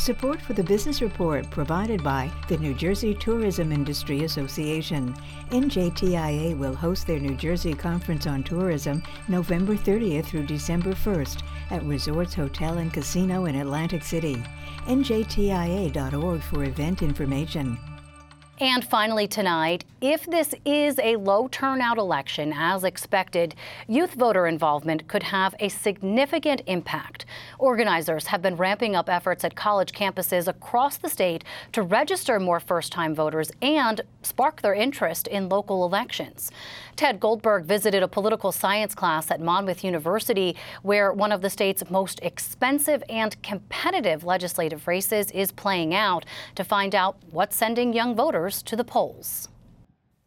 Support 0.00 0.40
for 0.40 0.54
the 0.54 0.64
Business 0.64 1.02
Report 1.02 1.50
provided 1.50 2.02
by 2.02 2.30
the 2.48 2.56
New 2.56 2.72
Jersey 2.72 3.14
Tourism 3.14 3.70
Industry 3.70 4.24
Association. 4.24 5.14
NJTIA 5.50 6.56
will 6.56 6.74
host 6.74 7.06
their 7.06 7.20
New 7.20 7.36
Jersey 7.36 7.74
Conference 7.74 8.26
on 8.26 8.42
Tourism 8.42 9.02
November 9.28 9.76
30th 9.76 10.24
through 10.24 10.46
December 10.46 10.92
1st 10.92 11.42
at 11.70 11.84
Resorts 11.84 12.32
Hotel 12.32 12.78
and 12.78 12.90
Casino 12.92 13.44
in 13.44 13.56
Atlantic 13.56 14.02
City. 14.02 14.42
NJTIA.org 14.86 16.40
for 16.42 16.64
event 16.64 17.02
information. 17.02 17.78
And 18.60 18.84
finally, 18.84 19.26
tonight, 19.26 19.86
if 20.02 20.26
this 20.26 20.54
is 20.66 20.98
a 20.98 21.16
low 21.16 21.48
turnout 21.48 21.96
election 21.96 22.52
as 22.54 22.84
expected, 22.84 23.54
youth 23.88 24.12
voter 24.12 24.46
involvement 24.46 25.08
could 25.08 25.22
have 25.22 25.54
a 25.60 25.70
significant 25.70 26.60
impact. 26.66 27.24
Organizers 27.58 28.26
have 28.26 28.42
been 28.42 28.56
ramping 28.56 28.94
up 28.94 29.08
efforts 29.08 29.44
at 29.44 29.56
college 29.56 29.92
campuses 29.92 30.46
across 30.46 30.98
the 30.98 31.08
state 31.08 31.42
to 31.72 31.80
register 31.80 32.38
more 32.38 32.60
first 32.60 32.92
time 32.92 33.14
voters 33.14 33.50
and 33.62 34.02
spark 34.20 34.60
their 34.60 34.74
interest 34.74 35.26
in 35.26 35.48
local 35.48 35.86
elections. 35.86 36.50
Ted 36.96 37.18
Goldberg 37.18 37.64
visited 37.64 38.02
a 38.02 38.08
political 38.08 38.52
science 38.52 38.94
class 38.94 39.30
at 39.30 39.40
Monmouth 39.40 39.82
University, 39.82 40.54
where 40.82 41.14
one 41.14 41.32
of 41.32 41.40
the 41.40 41.48
state's 41.48 41.88
most 41.88 42.20
expensive 42.22 43.02
and 43.08 43.42
competitive 43.42 44.22
legislative 44.22 44.86
races 44.86 45.30
is 45.30 45.50
playing 45.50 45.94
out, 45.94 46.26
to 46.56 46.62
find 46.62 46.94
out 46.94 47.16
what's 47.30 47.56
sending 47.56 47.94
young 47.94 48.14
voters 48.14 48.49
to 48.62 48.76
the 48.76 48.84
polls. 48.84 49.48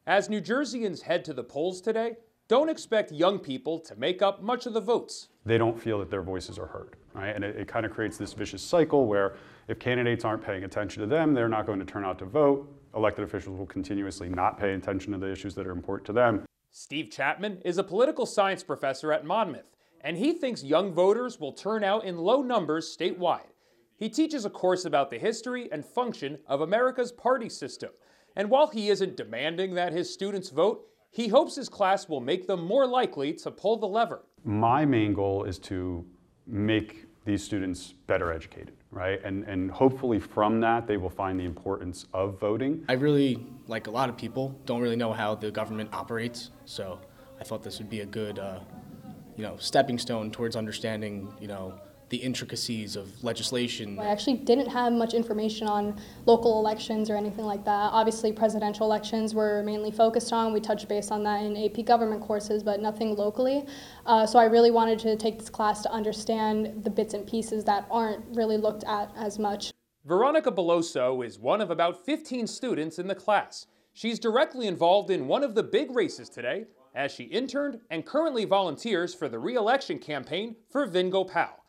As 0.05 0.29
New 0.29 0.41
Jerseyans 0.41 1.01
head 1.01 1.23
to 1.25 1.33
the 1.33 1.43
polls 1.43 1.81
today, 1.81 2.17
don't 2.47 2.69
expect 2.69 3.11
young 3.11 3.39
people 3.39 3.79
to 3.79 3.95
make 3.95 4.21
up 4.21 4.43
much 4.43 4.65
of 4.65 4.73
the 4.73 4.81
votes. 4.81 5.29
They 5.45 5.57
don't 5.57 5.79
feel 5.79 5.99
that 5.99 6.09
their 6.09 6.21
voices 6.21 6.59
are 6.59 6.65
heard, 6.65 6.97
right? 7.13 7.33
And 7.35 7.43
it, 7.43 7.55
it 7.55 7.67
kind 7.67 7.85
of 7.85 7.93
creates 7.93 8.17
this 8.17 8.33
vicious 8.33 8.61
cycle 8.61 9.07
where 9.07 9.35
if 9.67 9.79
candidates 9.79 10.25
aren't 10.25 10.43
paying 10.43 10.63
attention 10.63 11.01
to 11.01 11.07
them, 11.07 11.33
they're 11.33 11.47
not 11.47 11.65
going 11.65 11.79
to 11.79 11.85
turn 11.85 12.03
out 12.03 12.19
to 12.19 12.25
vote. 12.25 12.67
Elected 12.95 13.23
officials 13.23 13.57
will 13.57 13.65
continuously 13.65 14.29
not 14.29 14.59
pay 14.59 14.73
attention 14.73 15.13
to 15.13 15.17
the 15.17 15.31
issues 15.31 15.55
that 15.55 15.65
are 15.65 15.71
important 15.71 16.05
to 16.07 16.13
them. 16.13 16.43
Steve 16.71 17.09
Chapman 17.11 17.61
is 17.63 17.77
a 17.77 17.83
political 17.83 18.25
science 18.25 18.63
professor 18.63 19.13
at 19.13 19.25
Monmouth, 19.25 19.75
and 20.01 20.17
he 20.17 20.33
thinks 20.33 20.63
young 20.63 20.91
voters 20.91 21.39
will 21.39 21.53
turn 21.53 21.83
out 21.83 22.03
in 22.03 22.17
low 22.17 22.41
numbers 22.41 22.95
statewide. 22.95 23.47
He 23.95 24.09
teaches 24.09 24.43
a 24.43 24.49
course 24.49 24.83
about 24.83 25.09
the 25.09 25.17
history 25.17 25.71
and 25.71 25.85
function 25.85 26.39
of 26.47 26.61
America's 26.61 27.11
party 27.11 27.47
system. 27.47 27.91
And 28.35 28.49
while 28.49 28.67
he 28.67 28.89
isn't 28.89 29.17
demanding 29.17 29.75
that 29.75 29.93
his 29.93 30.11
students 30.11 30.49
vote, 30.49 30.85
he 31.11 31.27
hopes 31.27 31.55
his 31.55 31.69
class 31.69 32.09
will 32.09 32.21
make 32.21 32.47
them 32.47 32.63
more 32.65 32.87
likely 32.87 33.33
to 33.33 33.51
pull 33.51 33.77
the 33.77 33.87
lever. 33.87 34.23
My 34.43 34.83
main 34.85 35.13
goal 35.13 35.43
is 35.43 35.59
to 35.59 36.05
make 36.47 37.05
these 37.25 37.43
students 37.43 37.93
better 38.07 38.33
educated, 38.33 38.73
right? 38.91 39.21
And, 39.23 39.43
and 39.43 39.71
hopefully 39.71 40.19
from 40.19 40.59
that, 40.61 40.87
they 40.87 40.97
will 40.97 41.09
find 41.09 41.39
the 41.39 41.45
importance 41.45 42.07
of 42.13 42.39
voting. 42.39 42.83
I 42.89 42.93
really, 42.93 43.45
like 43.67 43.87
a 43.87 43.91
lot 43.91 44.09
of 44.09 44.17
people, 44.17 44.59
don't 44.65 44.81
really 44.81 44.95
know 44.95 45.13
how 45.13 45.35
the 45.35 45.51
government 45.51 45.93
operates. 45.93 46.49
So 46.65 46.99
I 47.39 47.43
thought 47.43 47.63
this 47.63 47.77
would 47.77 47.89
be 47.89 48.01
a 48.01 48.05
good, 48.05 48.39
uh, 48.39 48.59
you 49.37 49.43
know, 49.43 49.55
stepping 49.57 49.97
stone 49.97 50.31
towards 50.31 50.55
understanding, 50.55 51.31
you 51.39 51.47
know, 51.47 51.79
the 52.13 52.17
intricacies 52.17 52.95
of 52.95 53.23
legislation. 53.23 53.97
I 53.99 54.05
actually 54.05 54.35
didn't 54.35 54.67
have 54.67 54.93
much 54.93 55.15
information 55.15 55.67
on 55.67 55.99
local 56.27 56.59
elections 56.59 57.09
or 57.09 57.15
anything 57.15 57.43
like 57.43 57.65
that. 57.65 57.89
Obviously, 57.91 58.31
presidential 58.31 58.85
elections 58.85 59.33
were 59.33 59.63
mainly 59.63 59.89
focused 59.89 60.31
on. 60.31 60.53
We 60.53 60.59
touched 60.59 60.87
base 60.87 61.09
on 61.09 61.23
that 61.23 61.41
in 61.41 61.57
AP 61.57 61.85
government 61.85 62.21
courses, 62.21 62.61
but 62.61 62.79
nothing 62.79 63.15
locally. 63.15 63.65
Uh, 64.05 64.27
so 64.27 64.37
I 64.37 64.43
really 64.43 64.69
wanted 64.69 64.99
to 64.99 65.15
take 65.15 65.39
this 65.39 65.49
class 65.49 65.81
to 65.81 65.91
understand 65.91 66.83
the 66.83 66.91
bits 66.91 67.15
and 67.15 67.25
pieces 67.25 67.63
that 67.63 67.87
aren't 67.89 68.23
really 68.35 68.57
looked 68.57 68.83
at 68.83 69.11
as 69.17 69.39
much. 69.39 69.73
Veronica 70.05 70.51
Beloso 70.51 71.25
is 71.25 71.39
one 71.39 71.61
of 71.61 71.71
about 71.71 72.05
15 72.05 72.45
students 72.45 72.99
in 72.99 73.07
the 73.07 73.15
class. 73.15 73.65
She's 73.91 74.19
directly 74.19 74.67
involved 74.67 75.09
in 75.09 75.25
one 75.25 75.43
of 75.43 75.55
the 75.55 75.63
big 75.63 75.89
races 75.95 76.29
today 76.29 76.65
as 76.93 77.11
she 77.11 77.23
interned 77.23 77.79
and 77.89 78.05
currently 78.05 78.45
volunteers 78.45 79.15
for 79.15 79.27
the 79.27 79.39
re-election 79.39 79.97
campaign 79.97 80.55
for 80.69 80.85
Vin 80.85 81.09
Gopal. 81.09 81.62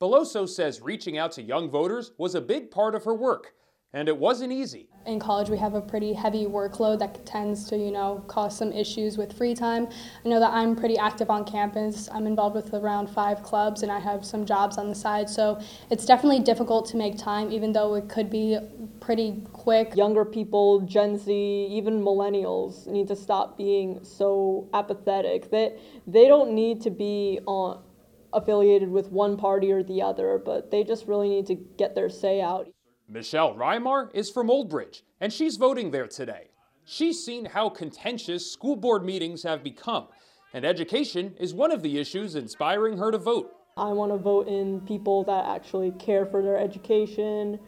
Beloso 0.00 0.48
says 0.48 0.80
reaching 0.80 1.18
out 1.18 1.30
to 1.32 1.42
young 1.42 1.68
voters 1.68 2.12
was 2.16 2.34
a 2.34 2.40
big 2.40 2.70
part 2.70 2.94
of 2.94 3.04
her 3.04 3.14
work, 3.14 3.52
and 3.92 4.08
it 4.08 4.16
wasn't 4.16 4.50
easy. 4.50 4.88
In 5.04 5.20
college, 5.20 5.50
we 5.50 5.58
have 5.58 5.74
a 5.74 5.80
pretty 5.82 6.14
heavy 6.14 6.46
workload 6.46 7.00
that 7.00 7.26
tends 7.26 7.68
to, 7.68 7.76
you 7.76 7.90
know, 7.90 8.24
cause 8.26 8.56
some 8.56 8.72
issues 8.72 9.18
with 9.18 9.36
free 9.36 9.52
time. 9.52 9.88
I 10.24 10.28
know 10.30 10.40
that 10.40 10.54
I'm 10.54 10.74
pretty 10.74 10.96
active 10.96 11.28
on 11.28 11.44
campus. 11.44 12.08
I'm 12.10 12.26
involved 12.26 12.56
with 12.56 12.72
around 12.72 13.10
five 13.10 13.42
clubs, 13.42 13.82
and 13.82 13.92
I 13.92 13.98
have 13.98 14.24
some 14.24 14.46
jobs 14.46 14.78
on 14.78 14.88
the 14.88 14.94
side. 14.94 15.28
So 15.28 15.60
it's 15.90 16.06
definitely 16.06 16.40
difficult 16.40 16.88
to 16.90 16.96
make 16.96 17.18
time, 17.18 17.52
even 17.52 17.72
though 17.72 17.94
it 17.94 18.08
could 18.08 18.30
be 18.30 18.58
pretty 19.00 19.42
quick. 19.52 19.94
Younger 19.96 20.24
people, 20.24 20.80
Gen 20.80 21.18
Z, 21.18 21.30
even 21.70 22.02
millennials 22.02 22.86
need 22.86 23.08
to 23.08 23.16
stop 23.16 23.58
being 23.58 24.02
so 24.02 24.66
apathetic. 24.72 25.50
That 25.50 25.50
they, 25.50 26.22
they 26.22 26.26
don't 26.26 26.52
need 26.52 26.80
to 26.82 26.90
be 26.90 27.40
on 27.44 27.82
affiliated 28.32 28.90
with 28.90 29.10
one 29.10 29.36
party 29.36 29.72
or 29.72 29.82
the 29.82 30.02
other, 30.02 30.40
but 30.44 30.70
they 30.70 30.84
just 30.84 31.06
really 31.06 31.28
need 31.28 31.46
to 31.46 31.54
get 31.54 31.94
their 31.94 32.08
say 32.08 32.40
out. 32.40 32.68
Michelle 33.08 33.54
Reimar 33.54 34.08
is 34.14 34.30
from 34.30 34.50
Old 34.50 34.70
Bridge, 34.70 35.02
and 35.20 35.32
she's 35.32 35.56
voting 35.56 35.90
there 35.90 36.06
today. 36.06 36.48
She's 36.84 37.24
seen 37.24 37.44
how 37.44 37.68
contentious 37.68 38.50
school 38.50 38.76
board 38.76 39.04
meetings 39.04 39.42
have 39.42 39.62
become, 39.62 40.08
and 40.52 40.64
education 40.64 41.34
is 41.38 41.54
one 41.54 41.72
of 41.72 41.82
the 41.82 41.98
issues 41.98 42.34
inspiring 42.34 42.98
her 42.98 43.10
to 43.10 43.18
vote. 43.18 43.52
I 43.76 43.92
want 43.92 44.12
to 44.12 44.18
vote 44.18 44.48
in 44.48 44.80
people 44.82 45.24
that 45.24 45.46
actually 45.46 45.92
care 45.92 46.26
for 46.26 46.42
their 46.42 46.58
education, 46.58 47.58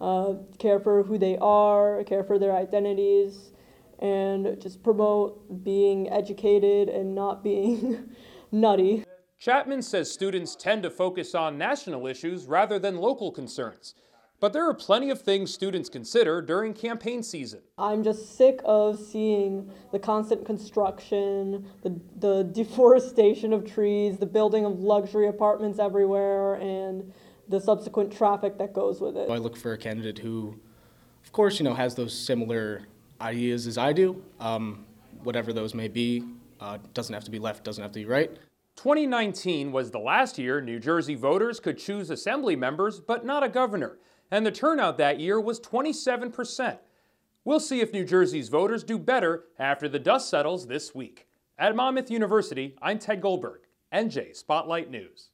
uh, 0.00 0.34
care 0.58 0.80
for 0.80 1.02
who 1.02 1.18
they 1.18 1.38
are, 1.38 2.02
care 2.04 2.24
for 2.24 2.38
their 2.38 2.54
identities, 2.54 3.52
and 4.00 4.60
just 4.60 4.82
promote 4.82 5.64
being 5.64 6.10
educated 6.10 6.88
and 6.88 7.14
not 7.14 7.44
being 7.44 8.10
nutty. 8.52 9.04
Chapman 9.42 9.82
says 9.82 10.08
students 10.08 10.54
tend 10.54 10.84
to 10.84 10.90
focus 10.90 11.34
on 11.34 11.58
national 11.58 12.06
issues 12.06 12.46
rather 12.46 12.78
than 12.78 12.96
local 12.96 13.32
concerns. 13.32 13.96
But 14.38 14.52
there 14.52 14.64
are 14.68 14.72
plenty 14.72 15.10
of 15.10 15.20
things 15.20 15.52
students 15.52 15.88
consider 15.88 16.40
during 16.40 16.72
campaign 16.72 17.24
season. 17.24 17.58
I'm 17.76 18.04
just 18.04 18.36
sick 18.36 18.60
of 18.64 19.00
seeing 19.00 19.68
the 19.90 19.98
constant 19.98 20.46
construction, 20.46 21.66
the, 21.82 22.00
the 22.20 22.44
deforestation 22.44 23.52
of 23.52 23.68
trees, 23.68 24.16
the 24.16 24.26
building 24.26 24.64
of 24.64 24.78
luxury 24.78 25.26
apartments 25.26 25.80
everywhere, 25.80 26.54
and 26.54 27.12
the 27.48 27.60
subsequent 27.60 28.16
traffic 28.16 28.58
that 28.58 28.72
goes 28.72 29.00
with 29.00 29.16
it. 29.16 29.28
I 29.28 29.38
look 29.38 29.56
for 29.56 29.72
a 29.72 29.78
candidate 29.78 30.20
who, 30.20 30.54
of 31.24 31.32
course, 31.32 31.58
you 31.58 31.64
know, 31.64 31.74
has 31.74 31.96
those 31.96 32.16
similar 32.16 32.82
ideas 33.20 33.66
as 33.66 33.76
I 33.76 33.92
do, 33.92 34.22
um, 34.38 34.86
whatever 35.24 35.52
those 35.52 35.74
may 35.74 35.88
be. 35.88 36.22
Uh, 36.60 36.78
doesn't 36.94 37.12
have 37.12 37.24
to 37.24 37.30
be 37.32 37.40
left, 37.40 37.64
doesn't 37.64 37.82
have 37.82 37.90
to 37.90 37.98
be 37.98 38.04
right. 38.06 38.30
2019 38.76 39.72
was 39.72 39.90
the 39.90 39.98
last 39.98 40.38
year 40.38 40.60
New 40.60 40.78
Jersey 40.78 41.14
voters 41.14 41.60
could 41.60 41.78
choose 41.78 42.10
assembly 42.10 42.56
members, 42.56 43.00
but 43.00 43.24
not 43.24 43.42
a 43.42 43.48
governor 43.48 43.98
and 44.32 44.46
the 44.46 44.50
turnout 44.50 44.96
that 44.96 45.20
year 45.20 45.38
was 45.38 45.60
27%. 45.60 46.78
We'll 47.44 47.60
see 47.60 47.80
if 47.80 47.92
New 47.92 48.04
Jersey's 48.04 48.48
voters 48.48 48.82
do 48.82 48.98
better 48.98 49.44
after 49.58 49.88
the 49.88 49.98
dust 49.98 50.30
settles 50.30 50.66
this 50.66 50.94
week. 50.94 51.28
At 51.58 51.76
Monmouth 51.76 52.10
University, 52.10 52.74
I'm 52.80 52.98
Ted 52.98 53.20
Goldberg, 53.20 53.60
NJ 53.92 54.34
Spotlight 54.34 54.90
News. 54.90 55.28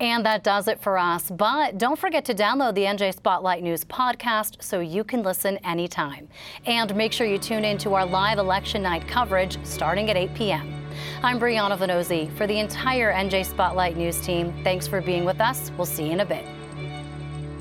And 0.00 0.26
that 0.26 0.42
does 0.42 0.66
it 0.66 0.80
for 0.80 0.98
us. 0.98 1.30
But 1.30 1.78
don't 1.78 1.98
forget 1.98 2.24
to 2.24 2.34
download 2.34 2.74
the 2.74 2.82
NJ 2.82 3.14
Spotlight 3.14 3.62
News 3.62 3.84
podcast 3.84 4.60
so 4.60 4.80
you 4.80 5.04
can 5.04 5.22
listen 5.22 5.58
anytime. 5.58 6.28
And 6.66 6.94
make 6.96 7.12
sure 7.12 7.28
you 7.28 7.38
tune 7.38 7.64
in 7.64 7.78
to 7.78 7.94
our 7.94 8.04
live 8.04 8.38
election 8.38 8.82
night 8.82 9.06
coverage 9.06 9.56
starting 9.64 10.10
at 10.10 10.16
8 10.16 10.34
p.m. 10.34 10.85
I'm 11.22 11.38
Brianna 11.40 11.76
Vannozzi. 11.78 12.30
For 12.36 12.46
the 12.46 12.58
entire 12.58 13.12
NJ 13.12 13.46
Spotlight 13.46 13.96
News 13.96 14.20
team, 14.20 14.52
thanks 14.64 14.86
for 14.86 15.00
being 15.00 15.24
with 15.24 15.40
us. 15.40 15.70
We'll 15.76 15.86
see 15.86 16.06
you 16.06 16.12
in 16.12 16.20
a 16.20 16.26
bit 16.26 16.44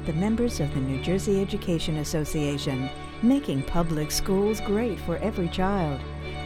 the 0.05 0.13
members 0.13 0.59
of 0.59 0.71
the 0.75 0.79
New 0.79 1.01
Jersey 1.01 1.41
Education 1.41 1.97
Association, 1.97 2.89
making 3.23 3.63
public 3.63 4.11
schools 4.11 4.61
great 4.61 4.99
for 4.99 5.17
every 5.17 5.47
child. 5.47 5.99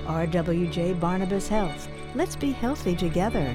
RWJ 0.06 0.98
Barnabas 1.00 1.50
Health, 1.50 1.90
let's 2.16 2.38
be 2.38 2.52
healthy 2.52 2.96
together. 2.96 3.54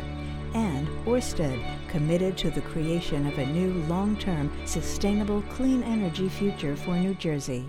And 0.53 0.87
Orsted, 1.07 1.59
committed 1.89 2.37
to 2.39 2.51
the 2.51 2.61
creation 2.61 3.27
of 3.27 3.39
a 3.39 3.47
new 3.47 3.73
long 3.85 4.17
term, 4.17 4.53
sustainable, 4.67 5.43
clean 5.51 5.83
energy 5.83 6.29
future 6.29 6.77
for 6.77 6.97
New 6.97 7.15
Jersey. 7.15 7.65